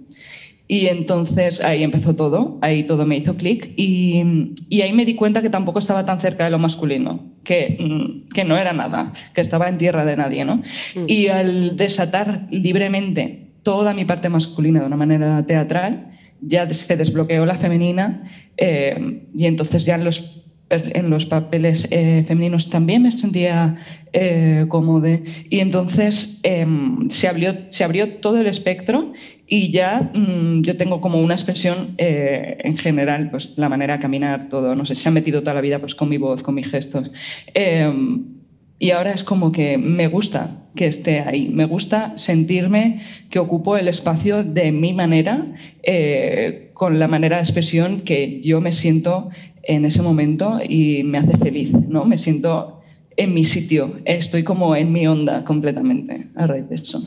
[0.69, 5.17] Y entonces ahí empezó todo, ahí todo me hizo clic y, y, ahí me di
[5.17, 9.13] cuenta que tampoco estaba tan cerca de lo masculino, que, mm, que no era nada,
[9.35, 10.45] que estaba en tierra de nadie.
[10.45, 10.63] ¿no?
[10.95, 11.05] Mm.
[11.09, 17.45] Y al desatar libremente toda mi parte masculina de una manera teatral, ya se desbloqueó
[17.47, 18.23] la femenina
[18.57, 23.77] eh, y entonces ya en los, en los papeles eh, femeninos también me sentía
[24.13, 25.19] eh, cómoda.
[25.51, 29.13] Y entonces em, se, abrió, se abrió todo el espectro
[29.47, 34.49] y ya mm, yo tengo como una expresión en general, pues la manera de caminar,
[34.49, 36.71] todo, no sé, se ha metido toda la vida pues con mi voz, con mis
[36.71, 37.11] gestos.
[37.55, 38.40] Em,
[38.81, 43.77] y ahora es como que me gusta que esté ahí, me gusta sentirme que ocupo
[43.77, 45.47] el espacio de mi manera,
[45.83, 49.29] eh, con la manera de expresión que yo me siento
[49.65, 52.07] en ese momento y me hace feliz, ¿no?
[52.07, 52.81] Me siento
[53.19, 57.07] en mi sitio, estoy como en mi onda completamente a raíz de eso.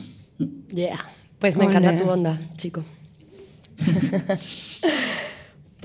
[0.72, 1.04] Yeah,
[1.40, 2.84] pues me encanta tu onda, chico.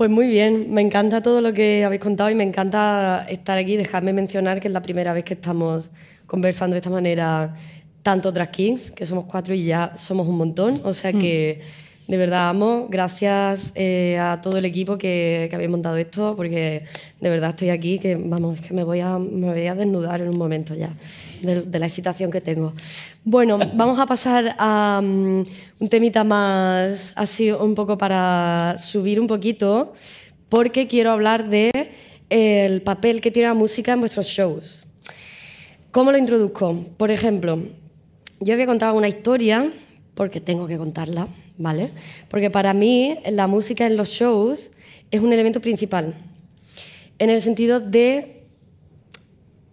[0.00, 3.76] Pues muy bien, me encanta todo lo que habéis contado y me encanta estar aquí.
[3.76, 5.90] Dejadme mencionar que es la primera vez que estamos
[6.26, 7.54] conversando de esta manera,
[8.02, 10.80] tanto drag kings, que somos cuatro y ya somos un montón.
[10.84, 11.60] O sea que
[12.10, 12.88] de verdad amo.
[12.90, 16.82] Gracias eh, a todo el equipo que, que habéis montado esto, porque
[17.20, 20.20] de verdad estoy aquí, que vamos, es que me voy a, me voy a desnudar
[20.20, 20.90] en un momento ya
[21.42, 22.72] de, la excitación que tengo.
[23.22, 25.44] Bueno, vamos a pasar a mm,
[25.78, 29.92] un temita más así un poco para subir un poquito,
[30.48, 31.70] porque quiero hablar de
[32.28, 34.88] el papel que tiene la música en vuestros shows.
[35.92, 36.74] ¿Cómo lo introduzco?
[36.96, 37.60] Por ejemplo,
[38.40, 39.72] yo voy a contar una historia,
[40.16, 41.28] porque tengo que contarla,
[41.60, 41.90] ¿vale?
[42.28, 44.70] Porque para mí la música en los shows
[45.10, 46.14] es un elemento principal,
[47.18, 48.44] en el sentido de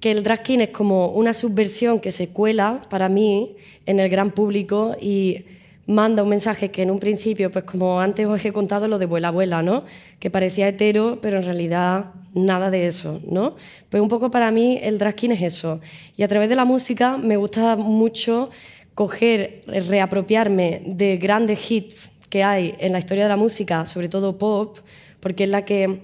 [0.01, 4.09] que el drag king es como una subversión que se cuela para mí en el
[4.09, 5.45] gran público y
[5.87, 9.05] manda un mensaje que en un principio, pues como antes os he contado lo de
[9.05, 9.83] Vuela Abuela, ¿no?
[10.19, 13.55] Que parecía hetero, pero en realidad nada de eso, ¿no?
[13.89, 15.79] Pues un poco para mí el drag king es eso.
[16.17, 18.49] Y a través de la música me gusta mucho
[18.97, 24.39] coger, reapropiarme de grandes hits que hay en la historia de la música, sobre todo
[24.39, 24.79] pop,
[25.19, 25.99] porque es la que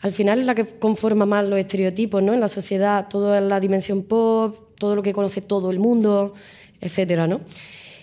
[0.00, 2.32] al final es la que conforma más los estereotipos ¿no?
[2.32, 6.32] en la sociedad, toda la dimensión pop, todo lo que conoce todo el mundo,
[6.80, 7.26] etc.
[7.28, 7.42] ¿no?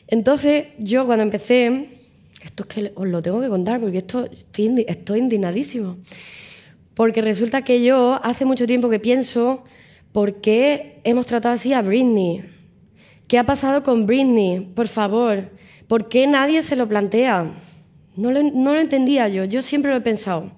[0.08, 1.90] Entonces, yo cuando empecé,
[2.46, 5.98] esto es que os lo tengo que contar porque esto, estoy, estoy indignadísimo.
[6.94, 9.64] Porque resulta que yo hace mucho tiempo que pienso
[10.12, 12.61] por qué hemos tratado así a Britney.
[13.32, 14.60] ¿Qué ha pasado con Britney?
[14.60, 15.52] Por favor,
[15.88, 17.50] ¿por qué nadie se lo plantea?
[18.18, 20.52] No lo, no lo entendía yo, yo siempre lo he pensado.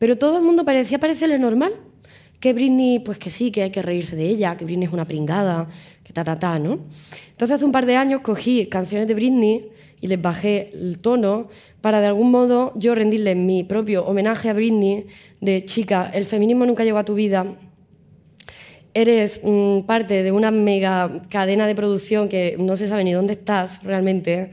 [0.00, 1.72] Pero todo el mundo parecía parecerle normal.
[2.40, 5.04] Que Britney, pues que sí, que hay que reírse de ella, que Britney es una
[5.04, 5.68] pringada,
[6.02, 6.80] que ta, ta, ta, ¿no?
[7.30, 9.68] Entonces hace un par de años cogí canciones de Britney
[10.00, 11.46] y les bajé el tono
[11.80, 15.06] para de algún modo yo rendirle mi propio homenaje a Britney
[15.40, 17.46] de chica, el feminismo nunca llegó a tu vida,
[18.96, 23.34] eres mm, parte de una mega cadena de producción que no se sabe ni dónde
[23.34, 24.52] estás realmente,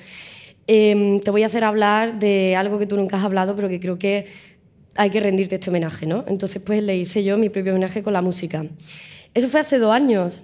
[0.68, 3.80] em, te voy a hacer hablar de algo que tú nunca has hablado, pero que
[3.80, 4.26] creo que
[4.96, 6.26] hay que rendirte este homenaje, ¿no?
[6.28, 8.66] Entonces, pues le hice yo mi propio homenaje con la música.
[9.34, 10.42] Eso fue hace dos años.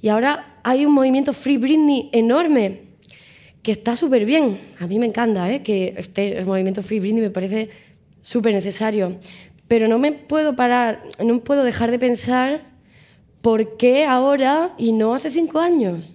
[0.00, 2.80] Y ahora hay un movimiento Free Britney enorme,
[3.62, 4.58] que está súper bien.
[4.80, 5.62] A mí me encanta ¿eh?
[5.62, 7.68] que este el movimiento Free Britney me parece
[8.22, 9.18] súper necesario.
[9.68, 12.71] Pero no me puedo parar, no puedo dejar de pensar
[13.42, 16.14] ¿por qué ahora y no hace cinco años?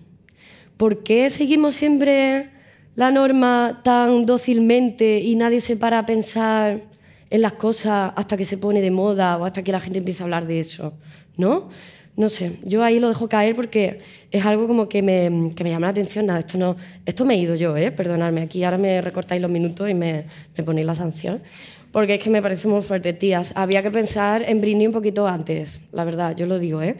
[0.78, 2.50] ¿Por qué seguimos siempre
[2.96, 6.82] la norma tan dócilmente y nadie se para a pensar
[7.30, 10.24] en las cosas hasta que se pone de moda o hasta que la gente empieza
[10.24, 10.94] a hablar de eso?
[11.36, 11.70] ¿No?
[12.16, 14.00] No sé, yo ahí lo dejo caer porque
[14.32, 16.26] es algo como que me, que me llama la atención.
[16.26, 16.76] Nada, esto, no,
[17.06, 17.92] esto me he ido yo, ¿eh?
[17.92, 18.42] perdonadme.
[18.42, 20.26] Aquí ahora me recortáis los minutos y me,
[20.58, 21.44] me ponéis la sanción.
[21.92, 23.54] Porque es que me parece muy fuerte, tías.
[23.56, 26.82] Había que pensar en Britney un poquito antes, la verdad, yo lo digo.
[26.82, 26.98] ¿eh?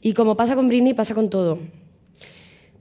[0.00, 1.58] Y como pasa con Britney, pasa con todo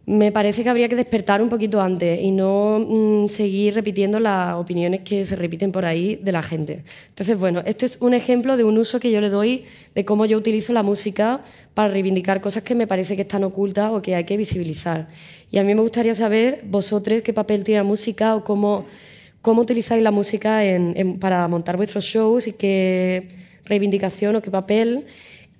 [0.09, 4.55] me parece que habría que despertar un poquito antes y no mm, seguir repitiendo las
[4.55, 6.83] opiniones que se repiten por ahí de la gente.
[7.09, 10.25] Entonces, bueno, este es un ejemplo de un uso que yo le doy de cómo
[10.25, 11.43] yo utilizo la música
[11.75, 15.09] para reivindicar cosas que me parece que están ocultas o que hay que visibilizar.
[15.51, 18.87] Y a mí me gustaría saber, vosotros, qué papel tiene la música o cómo,
[19.41, 20.61] cómo utilizáis la música
[21.19, 23.27] para montar vuestros shows y qué
[23.65, 25.05] reivindicación o qué papel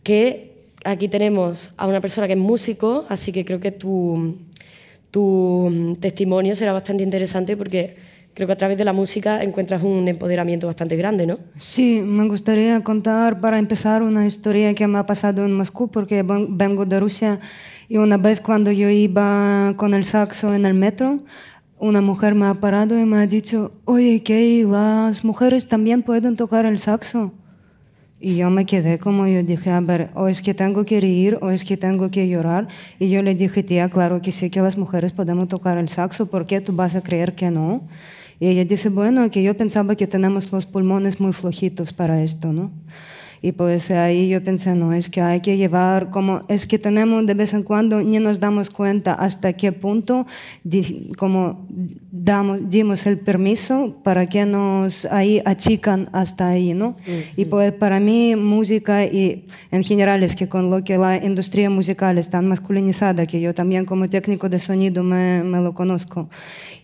[0.04, 0.50] que
[0.86, 4.38] aquí tenemos a una persona que es músico, así que creo que tu,
[5.12, 7.98] tu testimonio será bastante interesante porque
[8.34, 11.40] creo que a través de la música encuentras un empoderamiento bastante grande, ¿no?
[11.58, 16.24] Sí, me gustaría contar para empezar una historia que me ha pasado en Moscú porque
[16.24, 17.40] vengo de Rusia
[17.90, 21.24] y una vez cuando yo iba con el saxo en el metro,
[21.80, 26.36] una mujer me ha parado y me ha dicho, oye, que las mujeres también pueden
[26.36, 27.34] tocar el saxo.
[28.22, 31.38] Y yo me quedé como yo dije, a ver, o es que tengo que reír
[31.42, 32.68] o es que tengo que llorar.
[33.00, 36.26] Y yo le dije, tía, claro que sí que las mujeres podemos tocar el saxo,
[36.30, 37.88] ¿por qué tú vas a creer que no?
[38.42, 42.52] Y ella dice, bueno, que yo pensaba que tenemos los pulmones muy flojitos para esto,
[42.52, 42.72] ¿no?
[43.42, 47.26] Y pues ahí yo pensé, no, es que hay que llevar, como es que tenemos
[47.26, 50.26] de vez en cuando, ni nos damos cuenta hasta qué punto,
[51.18, 51.68] como
[52.12, 56.96] damos, dimos el permiso para que nos ahí achican hasta ahí, ¿no?
[57.38, 61.70] Y pues para mí música y en general es que con lo que la industria
[61.70, 66.30] musical es tan masculinizada, que yo también como técnico de sonido me, me lo conozco.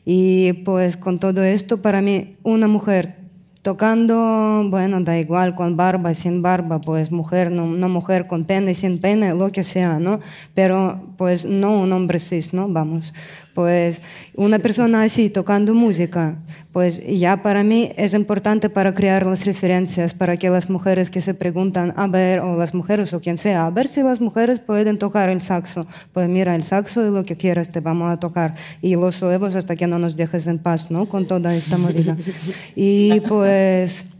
[0.05, 3.24] Y pues con todo esto, para mí, una mujer
[3.65, 8.75] tocando, bueno, da igual, con barba, sin barba, pues mujer, no, no, mujer, con pene,
[8.75, 10.19] sin pene, lo que sea, ¿no?
[10.53, 12.67] Pero pues no un hombre cis, ¿no?
[12.67, 13.11] Vamos,
[13.55, 14.01] pues
[14.35, 16.35] una persona así tocando música,
[16.73, 21.21] pues ya para mí es importante para crear las referencias, para que las mujeres que
[21.21, 24.59] se preguntan, a ver, o las mujeres o quien sea, a ver si las mujeres
[24.59, 25.87] pueden tocar el saxo.
[26.11, 28.53] Pues mira, el saxo es lo que quieras, te vamos a tocar.
[28.81, 31.05] Y los huevos hasta que no nos dejes en paz, ¿no?
[31.05, 32.17] Con toda esta movida.
[32.75, 34.14] Y pues...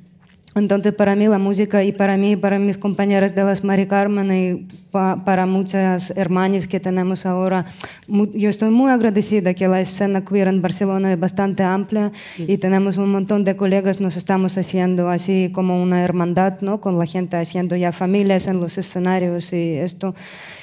[0.55, 4.31] Entonces, para mí la música y para mí, para mis compañeras de las Mari Carmen
[4.31, 7.65] y para muchas hermanas que tenemos ahora,
[8.07, 12.97] yo estoy muy agradecida que la escena queer en Barcelona es bastante amplia y tenemos
[12.97, 16.79] un montón de colegas, nos estamos haciendo así como una hermandad, ¿no?
[16.79, 20.15] Con la gente haciendo ya familias en los escenarios y esto.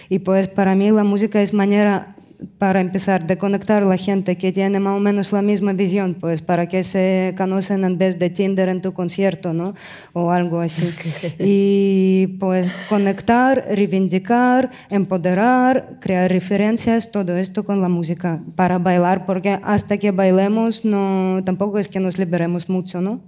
[0.09, 2.17] Y pues para mí la música es manera
[2.59, 6.15] para empezar, de conectar a la gente que tiene más o menos la misma visión,
[6.15, 9.75] pues para que se conocen en vez de Tinder en tu concierto, ¿no?
[10.13, 10.89] O algo así.
[11.39, 19.59] y pues conectar, reivindicar, empoderar, crear referencias, todo esto con la música para bailar, porque
[19.63, 23.21] hasta que bailemos no, tampoco es que nos liberemos mucho, ¿no?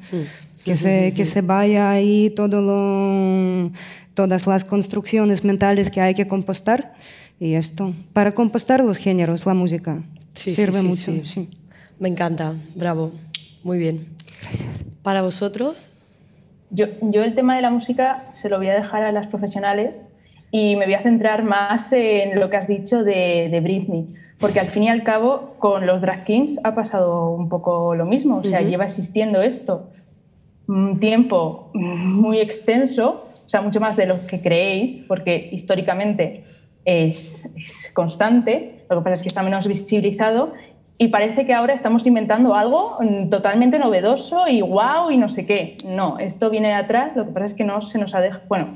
[0.64, 3.70] Que se, que se vaya ahí todo lo,
[4.14, 6.94] todas las construcciones mentales que hay que compostar
[7.44, 11.12] y esto, para compostar los géneros, la música, sirve mucho.
[11.24, 11.50] Sí.
[11.98, 13.12] Me encanta, bravo,
[13.62, 14.06] muy bien.
[15.02, 15.92] ¿Para vosotros?
[16.70, 19.94] Yo, yo el tema de la música se lo voy a dejar a las profesionales
[20.50, 24.60] y me voy a centrar más en lo que has dicho de, de Britney, porque
[24.60, 28.38] al fin y al cabo con los drag kings ha pasado un poco lo mismo,
[28.38, 29.90] o sea, lleva existiendo esto
[30.66, 36.44] un tiempo muy extenso, o sea, mucho más de lo que creéis, porque históricamente
[36.84, 40.52] es, constante, lo que pasa es que está menos visibilizado
[40.96, 42.98] y parece que ahora estamos inventando algo
[43.30, 45.76] totalmente novedoso y wow y no sé qué.
[45.96, 48.68] No, esto viene de atrás, lo que pasa es que no se nos ha, bueno,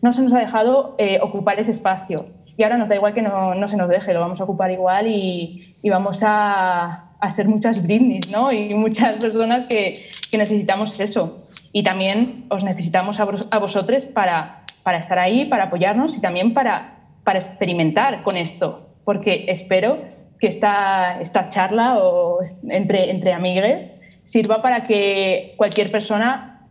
[0.00, 2.16] no se nos ha dejado eh, ocupar ese espacio.
[2.56, 4.70] Y ahora nos da igual que no, no, se nos deje, lo vamos a ocupar
[4.70, 8.50] igual y, y vamos a, a, ser muchas brindis, ¿no?
[8.50, 9.92] Y muchas personas que,
[10.30, 11.36] que, necesitamos eso.
[11.72, 16.22] Y también os necesitamos a, vos, a vosotros para, para estar ahí, para apoyarnos y
[16.22, 16.95] también para
[17.26, 19.98] para experimentar con esto, porque espero
[20.38, 22.38] que esta, esta charla o
[22.70, 26.68] entre, entre amigues sirva para que cualquier persona,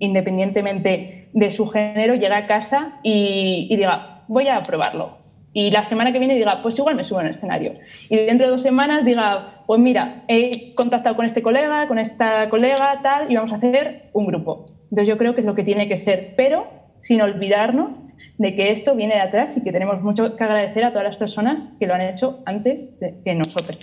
[0.00, 5.16] independientemente de su género, llegue a casa y, diga, voy a probarlo.
[5.52, 7.74] Y la semana que viene diga, pues igual me subo el escenario.
[8.10, 12.50] Y dentro de dos semanas diga, pues mira, he contactado con este colega, con esta
[12.50, 14.64] colega, tal, y vamos a hacer un grupo.
[14.90, 16.66] Entonces yo creo que es lo que tiene que ser, pero
[17.00, 17.90] sin olvidarnos
[18.38, 21.16] de que esto viene de atrás y que tenemos mucho que agradecer a todas las
[21.16, 23.78] personas que lo han hecho antes de que nosotros.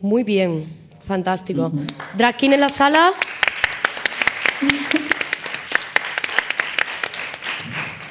[0.00, 0.64] Muy bien,
[1.00, 1.70] fantástico.
[1.72, 1.86] Uh
[2.42, 3.12] en la sala.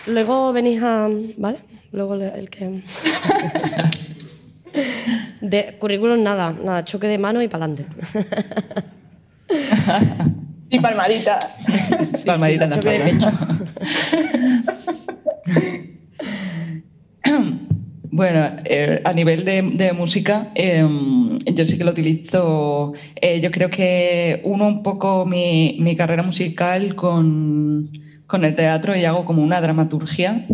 [0.08, 1.10] Luego venís a.
[1.38, 1.60] ¿Vale?
[1.92, 2.82] Luego el que.
[5.42, 7.86] De currículum nada, nada, choque de mano y para adelante.
[10.70, 11.40] y palmadita.
[12.26, 13.32] palmadita en choque de pecho.
[18.14, 22.92] Bueno, eh, a nivel de, música, em, yo sí que lo utilizo.
[23.16, 27.90] Eh, yo creo que uno un poco mi, mi carrera musical con,
[28.28, 30.46] con, el teatro y hago como una dramaturgia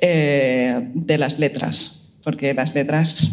[0.00, 3.28] eh, de las letras, porque las letras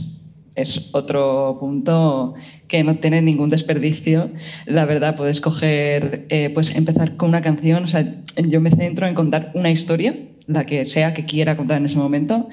[0.55, 2.34] es otro punto
[2.68, 4.32] que no tiene ningún desperdicio.
[4.66, 7.84] La verdad, puedes coger, pues empezar con una canción.
[7.84, 8.03] O sea,
[8.36, 10.16] yo me centro en contar una historia
[10.50, 12.50] la que sea que quiera contar en ese momento.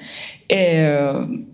[0.47, 1.45] Eh,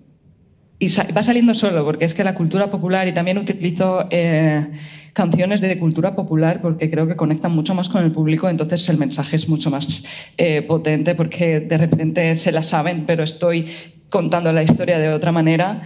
[0.79, 4.67] y va saliendo solo, porque es que la cultura popular, y también utilizo eh,
[5.13, 8.97] canciones de cultura popular porque creo que conectan mucho más con el público, entonces el
[8.97, 10.03] mensaje es mucho más
[10.37, 13.69] eh, potente porque de repente se la saben, pero estoy
[14.09, 15.81] contando la historia de otra manera,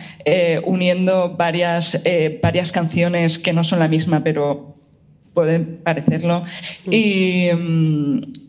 [0.65, 2.03] uniendo varias,
[2.43, 4.76] varias canciones que no son la misma, pero
[5.37, 6.45] pueden parecerlo.
[6.87, 6.91] Mm.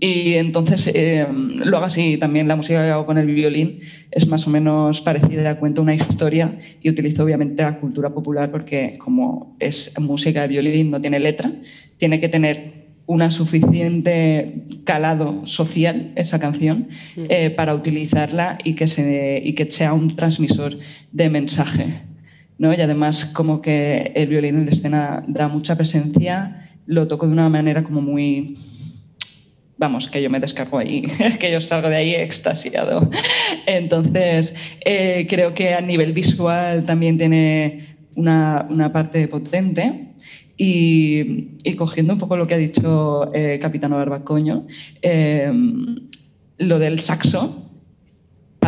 [0.00, 2.16] Y, entonces eh, lo hago así.
[2.16, 3.80] También la música que hago con el violín
[4.10, 8.96] es más o menos parecida, cuenta una historia y utilizo obviamente la cultura popular porque
[8.96, 11.52] como es música de violín, no tiene letra,
[11.98, 19.42] tiene que tener una suficiente calado social esa canción eh, para utilizarla y que, se,
[19.44, 20.78] y que sea un transmisor
[21.12, 22.08] de mensaje.
[22.58, 22.74] ¿no?
[22.74, 27.32] Y además como que el violín en la escena da mucha presencia, lo toco de
[27.32, 28.56] una manera como muy
[29.76, 31.02] vamos, que yo me descargo ahí,
[31.38, 33.08] que yo salgo de ahí extasiado.
[33.66, 40.06] Entonces, eh, creo que a nivel visual también tiene una, parte potente.
[40.56, 44.66] Y, cogiendo un poco lo que ha dicho eh, Capitano Barbacoño,
[45.02, 45.52] eh,
[46.58, 47.67] lo del saxo,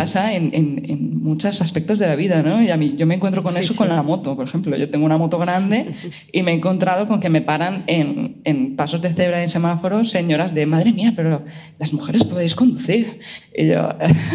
[0.00, 2.62] pasa en, en, muchos aspectos de la vida, ¿no?
[2.62, 4.74] Y a mí, yo me encuentro con eso con la moto, por ejemplo.
[4.78, 5.92] Yo tengo una moto grande
[6.32, 10.10] y me he encontrado con que me paran en, en pasos de cebra en semáforos
[10.10, 11.44] señoras de, madre mía, pero
[11.78, 13.20] las mujeres podéis conducir.
[13.54, 13.90] Y yo,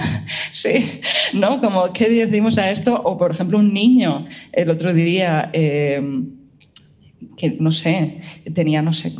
[0.51, 1.01] sí,
[1.33, 1.59] ¿no?
[1.59, 3.01] Como, ¿qué decimos a esto?
[3.03, 5.99] O, por ejemplo, un niño el otro día, eh,
[7.37, 8.19] que no sé,
[8.53, 9.11] tenía, no sé,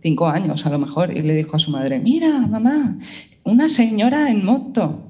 [0.00, 2.98] cinco años a lo mejor, y le dijo a su madre, mira, mamá,
[3.42, 5.08] una señora en moto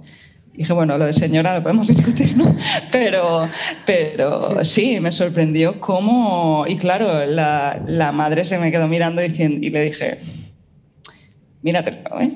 [0.55, 2.55] dije, bueno, lo de señora lo podemos discutir, ¿no?
[2.91, 3.49] Pero,
[3.87, 6.65] pero sí, me sorprendió cómo...
[6.69, 10.19] Y claro, la, la madre se me quedó mirando diciendo, y le dije,
[11.63, 11.91] mírate,
[12.21, 12.29] ¿eh?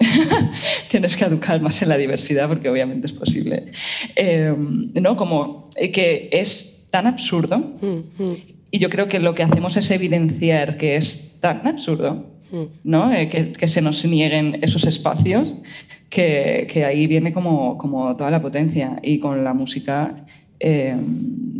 [0.91, 3.73] tienes que educar más en la diversidad porque obviamente es posible.
[4.15, 5.17] Em, ¿No?
[5.17, 8.37] Como que es tan absurdo mm, mm.
[8.71, 12.65] y yo creo que lo que hacemos es evidenciar que es tan absurdo Mm.
[12.85, 13.13] ¿no?
[13.13, 15.55] Eh, que, se nos nieguen esos espacios,
[16.11, 18.99] que, ahí viene como, como, toda la potencia.
[19.03, 20.27] Y con la música
[20.61, 20.97] eh,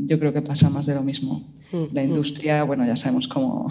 [0.07, 1.45] yo creo que pasa más de lo mismo.
[1.73, 2.07] Mm, la mm.
[2.07, 3.71] industria, bueno, ya sabemos cómo,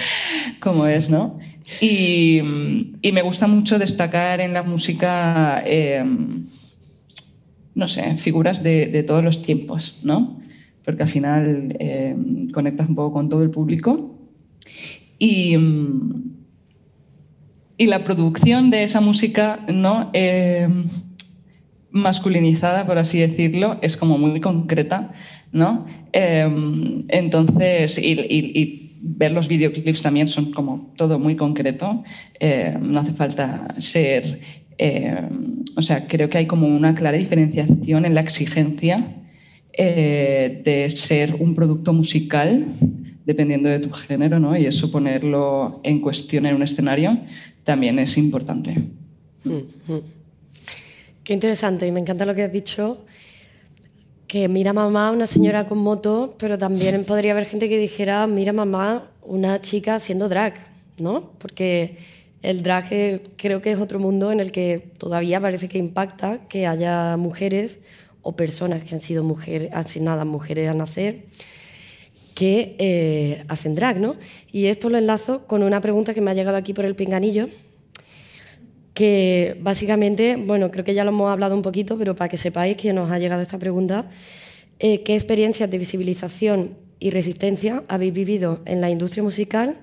[0.60, 1.38] cómo es, ¿no?
[1.80, 6.04] Y, me gusta mucho destacar en la música, eh,
[7.74, 10.40] no sé, figuras de, todos los tiempos, ¿no?
[10.84, 11.76] Porque al final
[12.52, 14.18] conectas un poco con todo el público.
[15.18, 15.56] Y,
[17.76, 20.68] y la producción de esa música no eh,
[21.90, 25.12] masculinizada, por así decirlo, es como muy concreta,
[25.52, 25.86] ¿no?
[26.12, 26.48] Eh,
[27.08, 32.04] entonces, y, ver los videoclips también son como todo muy concreto,
[32.38, 34.40] eh, no hace falta ser,
[35.76, 39.04] o sea, creo que hay como una clara diferenciación en la exigencia
[39.76, 42.64] de ser un producto musical
[43.24, 44.56] dependiendo de tu género, ¿no?
[44.56, 47.18] Y eso ponerlo en cuestión en un escenario
[47.64, 48.76] también es importante.
[49.44, 49.52] Mm,
[49.88, 50.00] mm.
[51.24, 53.04] Qué interesante, y me encanta lo que has dicho,
[54.26, 58.52] que mira mamá una señora con moto, pero también podría haber gente que dijera, mira
[58.52, 60.54] mamá una chica haciendo drag,
[60.98, 61.30] ¿no?
[61.38, 61.98] Porque
[62.42, 66.66] el drag creo que es otro mundo en el que todavía parece que impacta que
[66.66, 67.80] haya mujeres
[68.22, 71.26] o personas que han sido mujeres, asignadas mujeres a nacer,
[72.34, 74.16] que eh, hacen drag, ¿no?
[74.50, 77.48] Y esto lo enlazo con una pregunta que me ha llegado aquí por el pinganillo,
[78.94, 82.76] que básicamente, bueno, creo que ya lo hemos hablado un poquito, pero para que sepáis
[82.76, 84.06] que nos ha llegado esta pregunta,
[84.78, 89.76] eh, ¿qué experiencias de visibilización y resistencia habéis vivido en la industria musical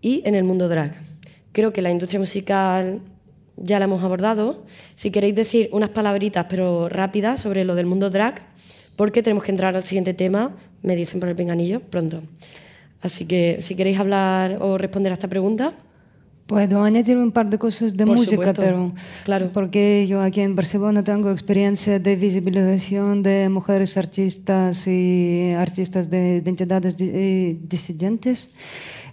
[0.00, 0.94] y en el mundo drag?
[1.52, 3.00] Creo que la industria musical
[3.56, 4.64] ya la hemos abordado.
[4.94, 8.42] Si queréis decir unas palabritas, pero rápidas, sobre lo del mundo drag,
[8.96, 12.22] porque tenemos que entrar al siguiente tema, me dicen por el pinganillo, pronto.
[13.02, 15.72] Así que si queréis hablar o responder a esta pregunta.
[16.46, 18.92] Puedo añadir un par de cosas de Por música, supuesto, pero
[19.24, 19.50] claro.
[19.52, 26.36] porque yo aquí en Barcelona tengo experiencia de visibilización de mujeres artistas y artistas de
[26.36, 28.50] identidades eh, disidentes.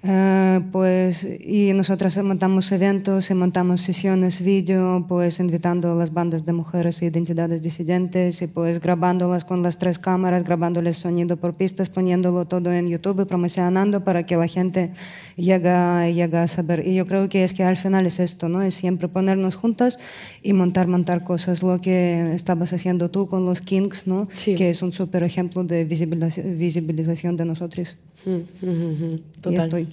[0.05, 6.45] Eh, pues y nosotras montamos eventos y montamos sesiones vídeo pues invitando a las bandas
[6.45, 11.53] de mujeres e identidades disidentes y pues grabándolas con las tres cámaras grabándoles sonido por
[11.53, 14.91] pistas poniéndolo todo en YouTube y promocionando para que la gente
[15.37, 18.61] llegue, llegue a saber y yo creo que es que al final es esto no
[18.61, 19.99] es siempre ponernos juntas
[20.41, 24.55] y montar montar cosas lo que estabas haciendo tú con los Kings no Sí.
[24.55, 27.95] que es un súper ejemplo de visibilización, de nosotros
[28.25, 29.65] Mm, mm, mm, mm, Y Total.
[29.65, 29.87] estoy.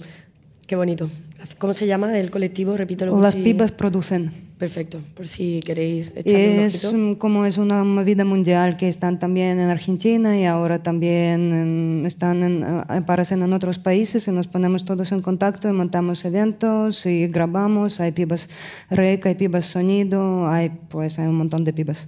[0.71, 1.09] Qué bonito.
[1.57, 2.77] ¿Cómo se llama el colectivo?
[2.77, 3.11] Repítelo.
[3.11, 6.97] por las si- pibas producen Perfecto, por si queréis echarle un Es ojito.
[6.97, 12.03] mm, como es una movida mundial que están también en Argentina y ahora también en-
[12.05, 16.23] están en, eh, aparecen en otros países y nos ponemos todos en contacto y montamos
[16.23, 17.99] eventos y grabamos.
[17.99, 18.47] Hay pibas
[18.89, 22.07] rec, hay pibas sonido, hay pues hay un montón de pibas.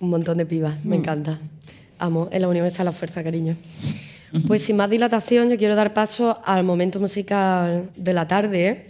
[0.00, 0.88] Un montón de pibas, Mm.
[0.88, 1.40] me encanta.
[1.98, 3.56] Amo, en la unión está la fuerza, cariño.
[4.46, 8.86] Pues sin más dilatación, yo quiero dar paso al momento musical de la tarde,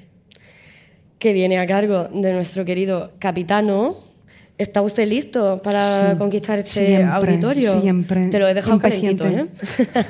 [1.19, 3.97] que viene a cargo de nuestro querido capitano.
[4.59, 7.81] ¿Está usted listo para Sí, conquistar este siempre, auditorio?
[7.81, 8.29] siempre.
[8.29, 9.47] Te lo he dejado calentito, ¿eh?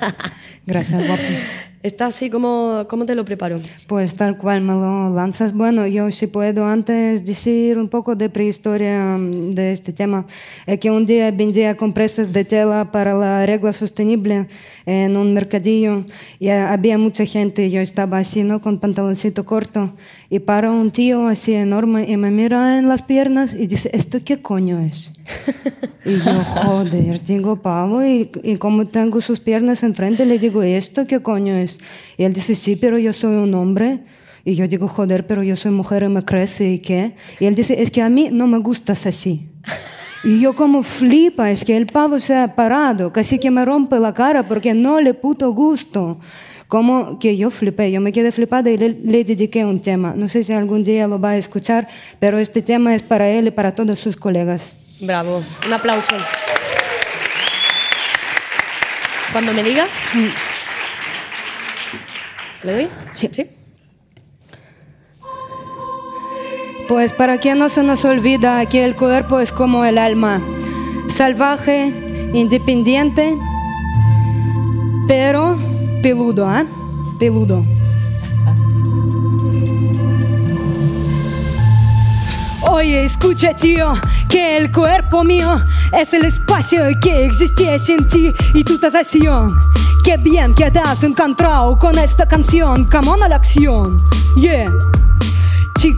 [0.66, 1.22] Gracias, guapo.
[1.82, 3.58] Está así como, ¿cómo te lo preparo?
[3.86, 5.54] Pues tal cual me lo lanzas.
[5.54, 10.26] Bueno, yo si puedo antes decir un poco de prehistoria mm, de este tema.
[10.66, 14.46] Es que un día vendía compresas de tela para la regla sostenible
[14.84, 16.04] en un mercadillo
[16.38, 17.70] y eh, había mucha gente.
[17.70, 18.60] Yo estaba así, ¿no?
[18.60, 19.94] Con pantaloncito corto
[20.30, 24.20] y para un tío así enorme y me mira en las piernas y dice, ¿esto
[24.24, 25.20] qué coño es?
[26.02, 31.06] Y yo, joder, digo, pavo, y, y como tengo sus piernas enfrente, le digo, ¿esto
[31.06, 31.78] qué coño es?
[32.16, 34.00] Y él dice, sí, pero yo soy un hombre.
[34.42, 37.16] Y yo digo, joder, pero yo soy mujer y me crece, ¿y qué?
[37.38, 39.50] Y él dice, es que a mí no me gustas así.
[40.22, 43.98] Y yo como flipa, es que el pavo se ha parado, casi que me rompe
[43.98, 46.20] la cara porque no le puto gusto.
[46.68, 50.12] Como que yo flipé, yo me quedé flipada y le, le dediqué un tema.
[50.14, 53.46] No sé si algún día lo va a escuchar, pero este tema es para él
[53.48, 54.72] y para todos sus colegas.
[55.00, 56.14] Bravo, un aplauso.
[59.32, 59.88] Cuando me digas.
[62.62, 62.88] ¿Le doy?
[63.12, 63.30] Sí.
[63.32, 63.46] ¿Sí?
[66.90, 70.42] Pues para que no se nos olvida que el cuerpo es como el alma,
[71.06, 73.38] salvaje, independiente,
[75.06, 75.56] pero
[76.02, 76.64] peludo, ¿ah?
[77.20, 77.62] Peludo.
[82.72, 83.92] Oye, escucha, tío,
[84.28, 85.62] que el cuerpo mío
[85.96, 89.46] es el espacio que existía sin ti y tu sensación.
[90.04, 93.84] Qué bien que te has encontrado con esta canción, come on a la acción.
[94.36, 94.64] Yeah.
[95.78, 95.96] Chi-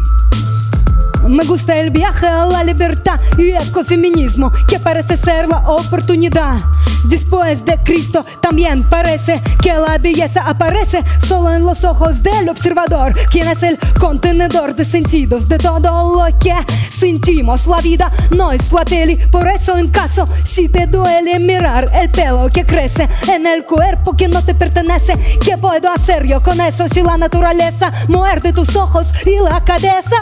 [1.33, 6.59] me gusta el viaje a la libertad y ecofeminismo, que parece ser la oportunidad.
[7.05, 13.13] Después de Cristo también parece que la belleza aparece solo en los ojos del observador,
[13.31, 15.81] quien es el contenedor de sentidos de todo
[16.15, 16.55] lo que
[16.91, 17.67] sentimos.
[17.67, 22.11] La vida no es la peli, por eso en caso si te duele mirar el
[22.11, 25.15] pelo que crece en el cuerpo que no te pertenece,
[25.45, 30.17] ¿qué puedo hacer yo con eso si la naturaleza muerde tus ojos y la cabeza?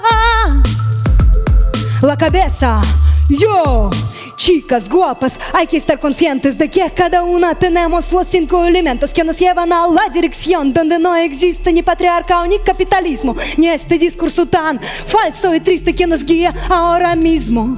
[2.03, 2.81] La cabeza.
[3.29, 3.91] Yo,
[4.37, 9.23] chicas guapas, hay que estar conscientes de que cada una tenemos los cinco elementos que
[9.23, 14.47] nos llevan a la dirección donde no existe ni patriarcado ni capitalismo, ni este discurso
[14.47, 17.77] tan falso y triste que nos guía ahora mismo.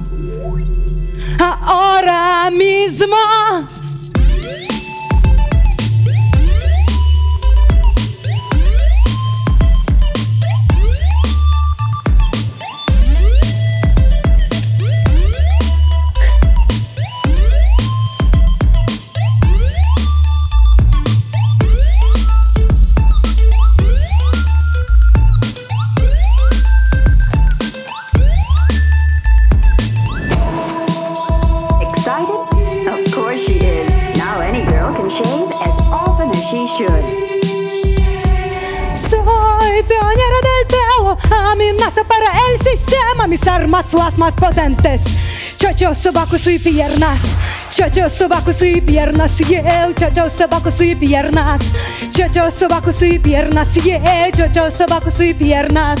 [1.39, 3.15] Ahora mismo.
[41.53, 45.01] Amenaza para el sistema, mis armas las más potentes.
[45.57, 47.19] Chocho, sobacos y piernas,
[47.72, 51.60] Чачо, собаку y piernas, yeah, чачо, собаку y piernas,
[52.10, 56.00] чачо, собаку y piernas, yeah, чачо, собаку y piernas.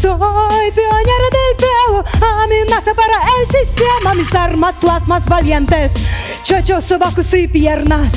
[0.00, 2.04] Soy pionero del pelo,
[2.42, 5.92] amenaza para el sistema, mis armas las más valientes.
[6.42, 8.12] Chacho, sobacos y piernas,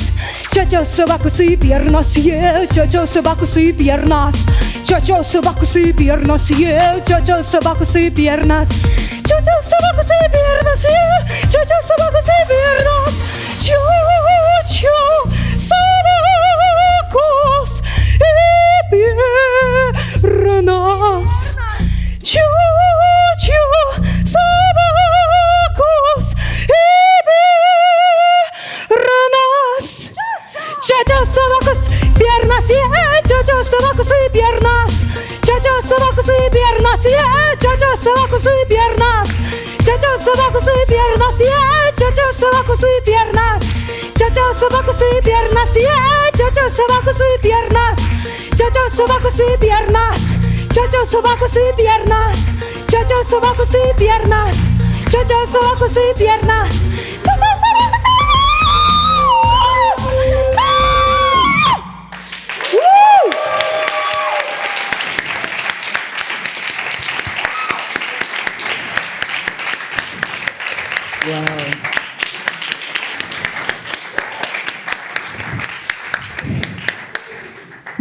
[0.50, 4.34] chacho, sobacos y piernas, yeah, chacho, sobacos y piernas,
[4.84, 8.68] chacho, sobacos y piernas, yeah, chacho, sobacos y piernas,
[9.22, 11.04] chacho, sobacos y piernas, yeah,
[11.48, 11.86] chacho, sobacos y piernas, chacho, sobacos y piernas.
[11.86, 11.86] Чу-чу, собакус и piernas.
[11.86, 11.86] Чачо, собакус, piernas, yeah.
[11.86, 12.10] Чачо, собакус и piernas.
[12.10, 12.22] Чачо, собакус и piernas, yeah.
[12.22, 12.89] Чачо, собакус и piernas.
[39.86, 41.38] Чачо, собакус и piernas,
[42.31, 43.63] chachas abajo y piernas,
[44.15, 45.69] chachas abajo y piernas,
[46.37, 47.99] chachas abajo y piernas,
[48.55, 50.21] chachas abajo y piernas,
[50.69, 52.37] chachas abajo y piernas,
[52.87, 54.55] chachas abajo y piernas,
[55.09, 56.73] chachas abajo y piernas,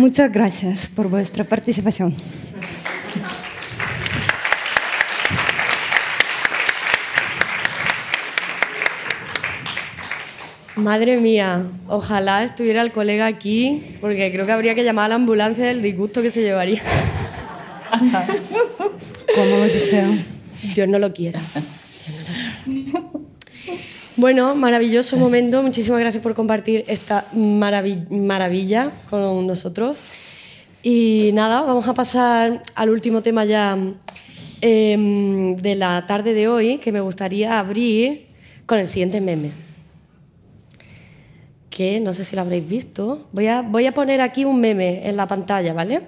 [0.00, 2.14] Muchas gracias por vuestra participación.
[10.74, 15.14] Madre mía, ojalá estuviera el colega aquí, porque creo que habría que llamar a la
[15.16, 16.80] ambulancia del disgusto que se llevaría.
[19.34, 20.14] Como deseo.
[20.74, 21.40] Dios no lo quiera.
[24.20, 25.62] Bueno, maravilloso momento.
[25.62, 29.96] Muchísimas gracias por compartir esta maravi- maravilla con nosotros.
[30.82, 33.78] Y nada, vamos a pasar al último tema ya
[34.60, 38.26] em, de la tarde de hoy, que me gustaría abrir
[38.66, 39.52] con el siguiente meme.
[41.70, 43.26] Que no sé si lo habréis visto.
[43.32, 46.02] Voy a, voy a poner aquí un meme en la pantalla, ¿vale?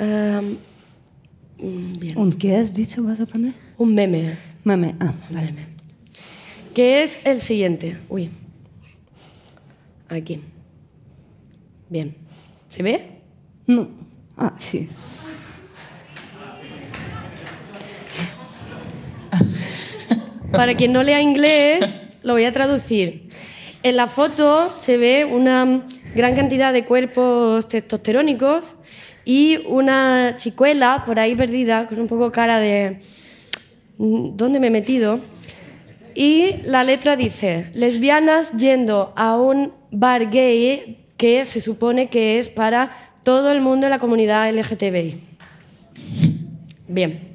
[0.00, 2.18] Mm, bien.
[2.18, 3.54] ¿Un qué has dicho vas a poner?
[3.78, 4.32] Un meme.
[4.64, 4.96] Mame.
[4.98, 5.71] Ah, Vale.
[6.74, 7.98] Que es el siguiente.
[8.08, 8.30] Uy.
[10.08, 10.40] Aquí.
[11.88, 12.14] Bien.
[12.68, 13.08] ¿Se ve?
[13.66, 13.88] no.
[14.36, 14.88] Ah, sí.
[20.52, 23.28] Para quien no lea inglés, lo voy a traducir.
[23.82, 28.76] En la foto se ve una gran cantidad de cuerpos testosterónicos
[29.24, 32.98] y una chicuela por ahí perdida, con un poco cara de
[33.98, 35.20] "Mm, ¿dónde me he metido?
[36.14, 42.48] Y la letra dice, lesbianas yendo a un bar gay que se supone que es
[42.48, 42.90] para
[43.22, 45.20] todo el mundo de la comunidad LGTBI.
[46.88, 47.32] Bien.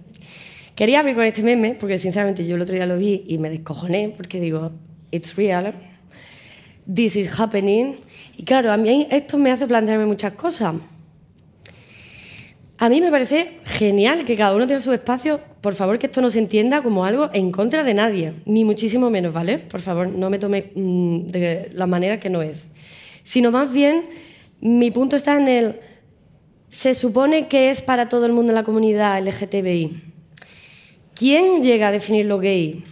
[0.75, 3.49] Quería abrir con este meme, porque sinceramente yo el otro día lo vi y me
[3.49, 4.73] descojoné, porque digo,
[5.09, 5.73] it's real,
[6.93, 7.95] this is happening.
[8.37, 10.75] Y claro, a mí esto me hace plantearme muchas cosas.
[12.79, 15.39] A mí me parece genial que cada uno tenga su espacio.
[15.61, 19.09] Por favor, que esto no se entienda como algo en contra de nadie, ni muchísimo
[19.09, 19.57] menos, ¿vale?
[19.57, 22.67] Por favor, no me tome mm, de la manera que no es.
[23.23, 24.05] Sino más bien,
[24.61, 25.79] mi punto está en el.
[26.69, 30.03] Se supone que es para todo el mundo en la comunidad LGTBI.
[31.15, 32.83] ¿Quién llega a definir lo gay?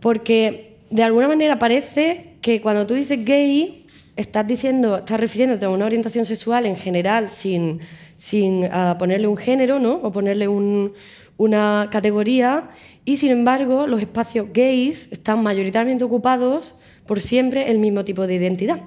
[0.00, 3.81] Porque de alguna manera parece que cuando tú dices gay,
[4.16, 7.80] estás diciendo, estás refiriéndote a una orientación sexual en general sin,
[8.16, 9.94] sin ah, ponerle un género, ¿no?
[9.94, 10.92] O ponerle un-
[11.38, 12.68] una categoría.
[13.04, 18.34] Y sin embargo, los espacios gays están mayoritariamente ocupados por siempre el mismo tipo de
[18.34, 18.80] identidad,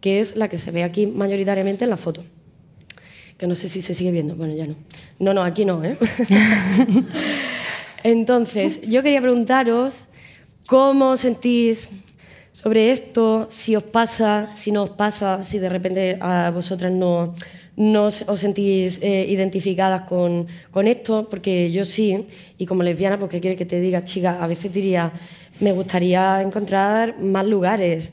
[0.00, 2.24] que es la que se ve aquí mayoritariamente en la foto.
[3.38, 4.34] Que no sé si se sigue viendo.
[4.36, 4.74] Bueno, ya no.
[5.18, 5.96] No, no, aquí no, ¿eh?
[8.04, 10.02] Entonces, yo quería preguntaros
[10.66, 11.90] cómo sentís
[12.52, 17.34] sobre esto, si os pasa, si no os pasa, si de repente a vosotras no,
[17.76, 22.26] no os sentís eh, identificadas con, con esto, porque yo sí,
[22.58, 25.12] y como lesbiana, porque quiere que te diga, chica, a veces diría,
[25.60, 28.12] me gustaría encontrar más lugares.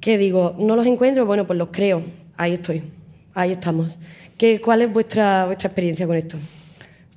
[0.00, 2.02] que digo, no los encuentro, bueno, pues los creo,
[2.36, 2.82] ahí estoy,
[3.34, 3.98] ahí estamos.
[4.38, 6.38] ¿Qué, ¿Cuál es vuestra, vuestra experiencia con esto?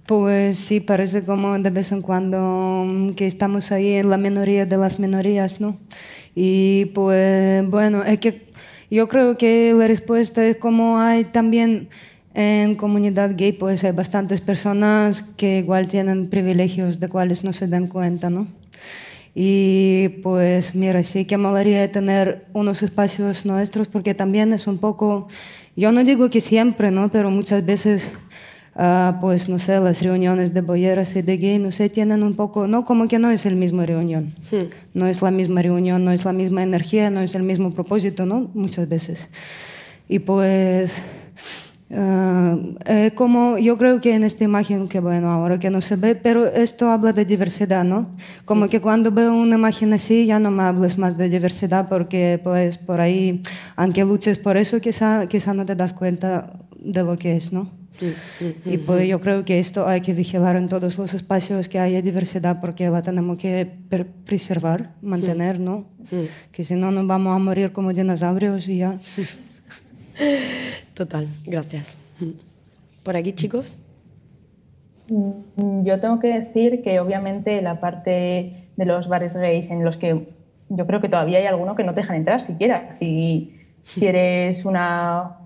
[0.05, 4.65] Pues sí, parece como de vez en cuando mm, que estamos ahí en la minoría
[4.65, 5.77] de las minorías, ¿no?
[6.35, 8.41] Y pues bueno, es que
[8.89, 11.89] yo creo que la respuesta es como hay también
[12.33, 17.67] en comunidad gay, pues hay bastantes personas que igual tienen privilegios de cuales no se
[17.67, 18.47] dan cuenta, ¿no?
[19.33, 25.27] Y pues mira, sí que molaría tener unos espacios nuestros porque también es un poco,
[25.75, 27.09] yo no digo que siempre, ¿no?
[27.09, 28.09] Pero muchas veces,
[28.75, 32.35] ah, pues no sé, las reuniones de boyeras y de gay, no sé, tienen un
[32.35, 34.33] poco, no, como que no es el mismo reunión.
[34.93, 38.25] No es la misma reunión, no es la misma energía, no es el mismo propósito,
[38.25, 38.49] ¿no?
[38.53, 39.27] Muchas veces.
[40.07, 40.93] Y pues
[41.93, 42.55] Ah,
[42.85, 46.15] eh, como yo creo que en esta imagen, que bueno, ahora que no se ve,
[46.15, 48.15] pero esto habla de diversidad, ¿no?
[48.45, 52.39] Como que cuando veo una imagen así, ya no me hables más de diversidad porque
[52.41, 53.41] pues por ahí,
[53.75, 57.69] aunque luches por eso, quizá, quizá no te das cuenta de lo que es, ¿no?
[58.65, 62.01] Y pues yo creo que esto hay que vigilar en todos los espacios que haya
[62.01, 63.69] diversidad porque la tenemos que
[64.25, 65.85] preservar, mantener, ¿no?
[66.51, 68.97] Que si no nos vamos a morir como dinosaurios y ya.
[70.93, 71.95] Total, gracias.
[73.03, 73.77] Por aquí, chicos.
[75.07, 79.97] Mm, yo tengo que decir que obviamente la parte de los bares gays en los
[79.97, 80.27] que
[80.69, 82.91] yo creo que todavía hay alguno que no te dejan entrar siquiera.
[82.91, 85.40] Si, si eres una,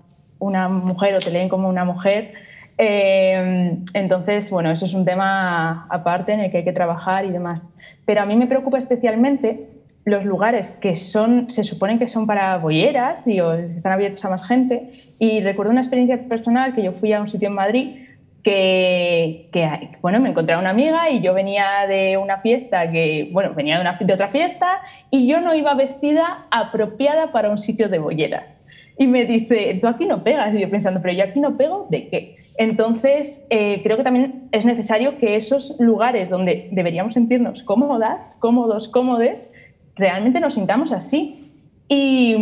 [0.46, 2.34] una mujer o te leen como una mujer,
[2.78, 7.30] eh, entonces, bueno, eso es un tema aparte en el que hay que trabajar y
[7.30, 7.62] demás.
[8.04, 9.68] Pero a mí me preocupa especialmente
[10.04, 14.46] los lugares que son, se suponen que son para bolleras y están abiertos a más
[14.46, 15.00] gente.
[15.18, 17.96] Y recuerdo una experiencia personal que yo fui a un sitio en Madrid
[18.44, 23.28] que, que, bueno, me encontré a una amiga y yo venía de una fiesta que,
[23.32, 27.88] bueno, venía de, de otra fiesta y yo no iba vestida apropiada para un sitio
[27.88, 28.55] de bolleras.
[28.98, 30.56] Y me dice, tú aquí no pegas.
[30.56, 32.36] Y yo pensando, pero yo aquí no pego, ¿de qué?
[32.58, 38.88] Entonces, eh, creo que también es necesario que esos lugares donde deberíamos sentirnos cómodas, cómodos,
[38.88, 39.50] cómodes,
[39.94, 41.42] realmente nos sintamos así.
[41.88, 42.34] Y,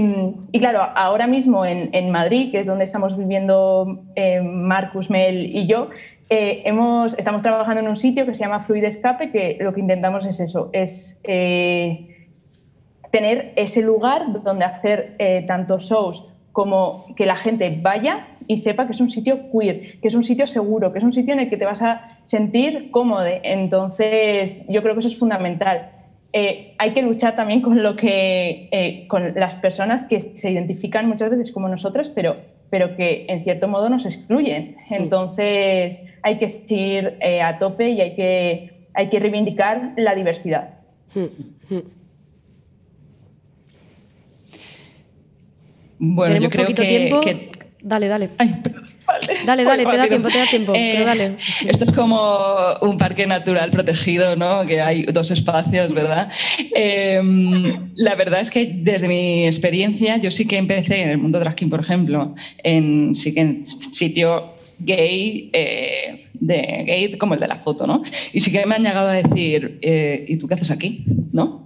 [0.59, 5.91] claro, ahora mismo en, Madrid, que es donde estamos viviendo eh, Marcus, Mel y yo,
[6.31, 9.81] eh, hemos, estamos trabajando en un sitio que se llama Fluid Escape, que lo que
[9.81, 12.29] intentamos es eso, es eh,
[13.11, 16.25] tener ese lugar donde hacer tanto shows
[16.55, 20.23] como que la gente vaya y sepa que es un sitio queer, que es un
[20.23, 23.27] sitio seguro, que es un sitio en el que te vas a sentir cómodo.
[23.43, 25.91] Entonces, yo creo que eso es fundamental.
[26.33, 31.09] Eh, hay que luchar también con lo que eh, con las personas que se identifican
[31.09, 32.37] muchas veces como nosotras, pero,
[32.71, 34.77] pero que en cierto modo nos excluyen.
[34.91, 40.71] Entonces hay que ir eh, a tope y hay que, hay que reivindicar la diversidad.
[46.05, 47.51] Bueno, yo creo que,
[47.85, 48.31] Dale, dale.
[49.45, 51.33] Dale, dale, te da tiempo, te da tiempo, pero eh, dale.
[51.67, 52.19] Esto es como
[52.81, 54.65] un parque natural protegido, ¿no?
[54.65, 56.31] Que hay dos espacios, ¿verdad?
[56.75, 61.39] Em, la verdad es que desde mi experiencia, yo sí que empecé en el mundo
[61.39, 67.49] drag por ejemplo, en, sí que en sitio gay, eh, de gay como el de
[67.49, 68.03] la foto, ¿no?
[68.33, 71.05] Y sí que me han llegado a decir, eh, ¿y tú qué haces aquí?
[71.33, 71.64] ¿No?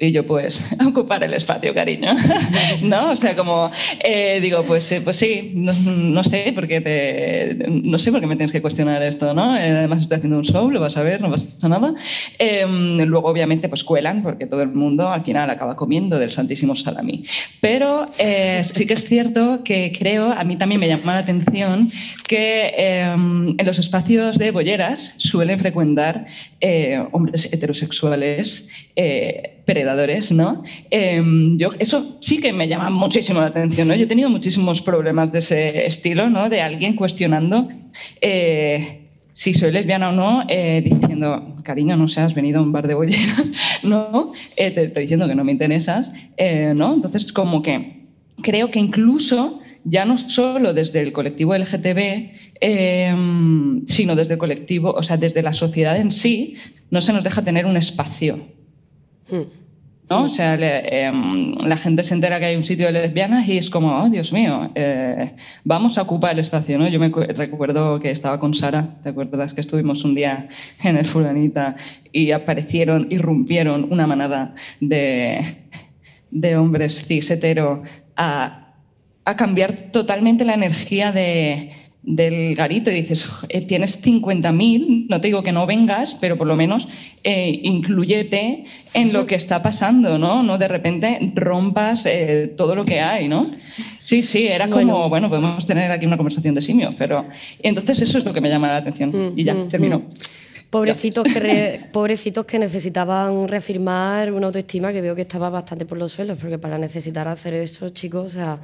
[0.00, 2.14] Y yo, pues, ocupar el espacio, cariño.
[2.82, 3.10] ¿No?
[3.10, 7.98] O sea, como, eh, digo, pues, eh, pues sí, no, sé por qué te, no
[7.98, 9.56] sé por qué me tienes que cuestionar esto, ¿no?
[9.56, 11.94] Eh, además estoy haciendo un show, lo vas a ver, no pasa nada.
[12.38, 16.76] Em, luego, obviamente, pues cuelan, porque todo el mundo al final acaba comiendo del santísimo
[16.76, 17.24] salami.
[17.60, 21.90] Pero sí que es cierto que creo, a mí también me llama la atención
[22.28, 26.26] que em, en los espacios de bolleras suelen frecuentar
[27.12, 28.68] hombres heterosexuales
[29.68, 30.62] predadores, ¿no?
[30.90, 33.94] Em, yo, eso sí que me llama muchísimo la atención, ¿no?
[33.94, 36.48] Yo he tenido muchísimos problemas de ese estilo, ¿no?
[36.48, 37.68] De alguien cuestionando
[38.22, 39.02] eh,
[39.34, 42.94] si soy lesbiana o no, eh, diciendo, cariño, no seas venido a un bar de
[42.94, 43.44] bolleras,
[43.82, 44.32] ¿no?
[44.56, 46.12] Eh, te estoy diciendo que no me interesas,
[46.74, 46.94] ¿no?
[46.94, 48.06] Entonces, como que
[48.40, 52.30] creo que incluso ya no solo desde el colectivo LGTB,
[52.62, 56.54] em, sino desde el colectivo, o sea, desde la sociedad en sí,
[56.90, 58.38] no se nos deja tener un espacio.
[59.30, 59.57] Hmm.
[60.08, 60.24] ¿No?
[60.24, 63.70] O sea, em, la gente se entera que hay un sitio de lesbianas y es
[63.70, 65.34] como, oh, Dios mío, eh,
[65.64, 66.88] vamos a ocupar el espacio, ¿no?
[66.88, 70.48] Yo me recuerdo que estaba con Sara, ¿te acuerdas que estuvimos un día
[70.82, 71.76] en el fulanita
[72.12, 75.56] y aparecieron, irrumpieron una manada de,
[76.30, 77.82] de hombres cis hetero
[78.16, 78.74] a,
[79.24, 81.72] a cambiar totalmente la energía de
[82.08, 86.46] del garito y dices, eh, tienes 50.000, no te digo que no vengas, pero por
[86.46, 86.88] lo menos
[87.22, 90.42] eh, incluyete en lo que está pasando, ¿no?
[90.42, 93.44] No de repente rompas eh, todo lo que hay, ¿no?
[94.00, 97.26] Sí, sí, era como, bueno, podemos tener aquí una conversación de simios, pero
[97.62, 99.34] entonces eso es lo que me llama la atención.
[99.36, 99.98] y ya, mm, termino.
[99.98, 100.02] Mm.
[100.70, 106.12] Pobrecitos que, pobrecitos que necesitaban reafirmar una autoestima que veo que estaba bastante por los
[106.12, 108.60] suelos, porque para necesitar hacer eso, chicos, o sea,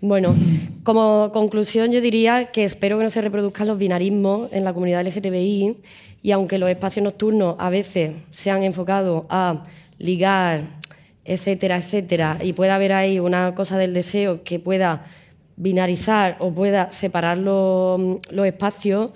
[0.00, 0.34] bueno,
[0.82, 5.06] como conclusión yo diría que espero que no se reproduzcan los binarismos en la comunidad
[5.06, 5.76] LGTBI
[6.22, 9.62] y aunque los espacios nocturnos a veces se han enfocado a
[9.98, 10.62] ligar,
[11.24, 15.04] etcétera, etcétera, y pueda haber ahí una cosa del deseo que pueda
[15.56, 18.00] binarizar o pueda separar los,
[18.32, 19.10] los espacios,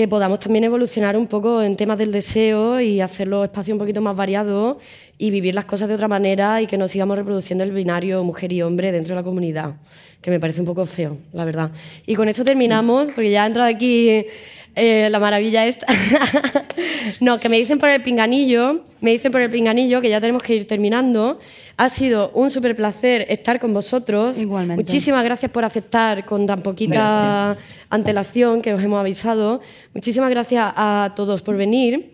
[0.00, 3.78] que podamos también evolucionar un poco en temas del deseo y hacer los espacios un
[3.78, 4.82] poquito más variados
[5.18, 8.50] y vivir las cosas de otra manera y que no sigamos reproduciendo el binario mujer
[8.50, 9.74] y hombre dentro de la comunidad,
[10.22, 11.70] que me parece un poco feo, la verdad.
[12.06, 14.24] Y con esto terminamos, porque ya ha entrado aquí
[14.74, 15.86] eh, la maravilla esta.
[17.20, 20.42] no, que me dicen por el pinganillo, me dicen por el pinganillo que ya tenemos
[20.42, 21.38] que ir terminando.
[21.76, 24.38] Ha sido un súper placer estar con vosotros.
[24.38, 24.82] Igualmente.
[24.82, 27.56] Muchísimas gracias por aceptar con tan poquita
[27.88, 29.60] antelación que os hemos avisado.
[29.94, 32.12] Muchísimas gracias a todos por venir.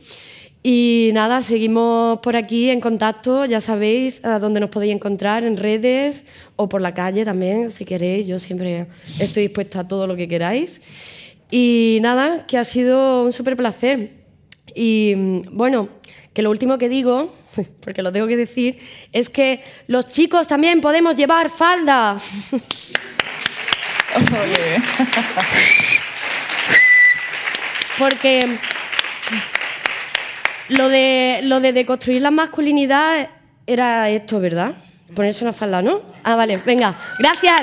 [0.68, 3.44] Y nada, seguimos por aquí en contacto.
[3.44, 6.24] Ya sabéis a dónde nos podéis encontrar en redes
[6.56, 8.26] o por la calle también, si queréis.
[8.26, 8.88] Yo siempre
[9.20, 10.80] estoy dispuesta a todo lo que queráis.
[11.50, 14.24] Y nada, que ha sido un súper placer.
[14.74, 15.88] Y mm, bueno,
[16.32, 17.34] que lo último que digo,
[17.80, 18.78] porque lo tengo que decir,
[19.12, 22.20] es que los chicos también podemos llevar falda.
[27.98, 28.46] Porque
[30.68, 33.30] lo de, lo de deconstruir la masculinidad
[33.66, 34.74] era esto, ¿verdad?
[35.14, 36.02] Ponerse una falda, ¿no?
[36.22, 37.62] Ah, vale, venga, gracias.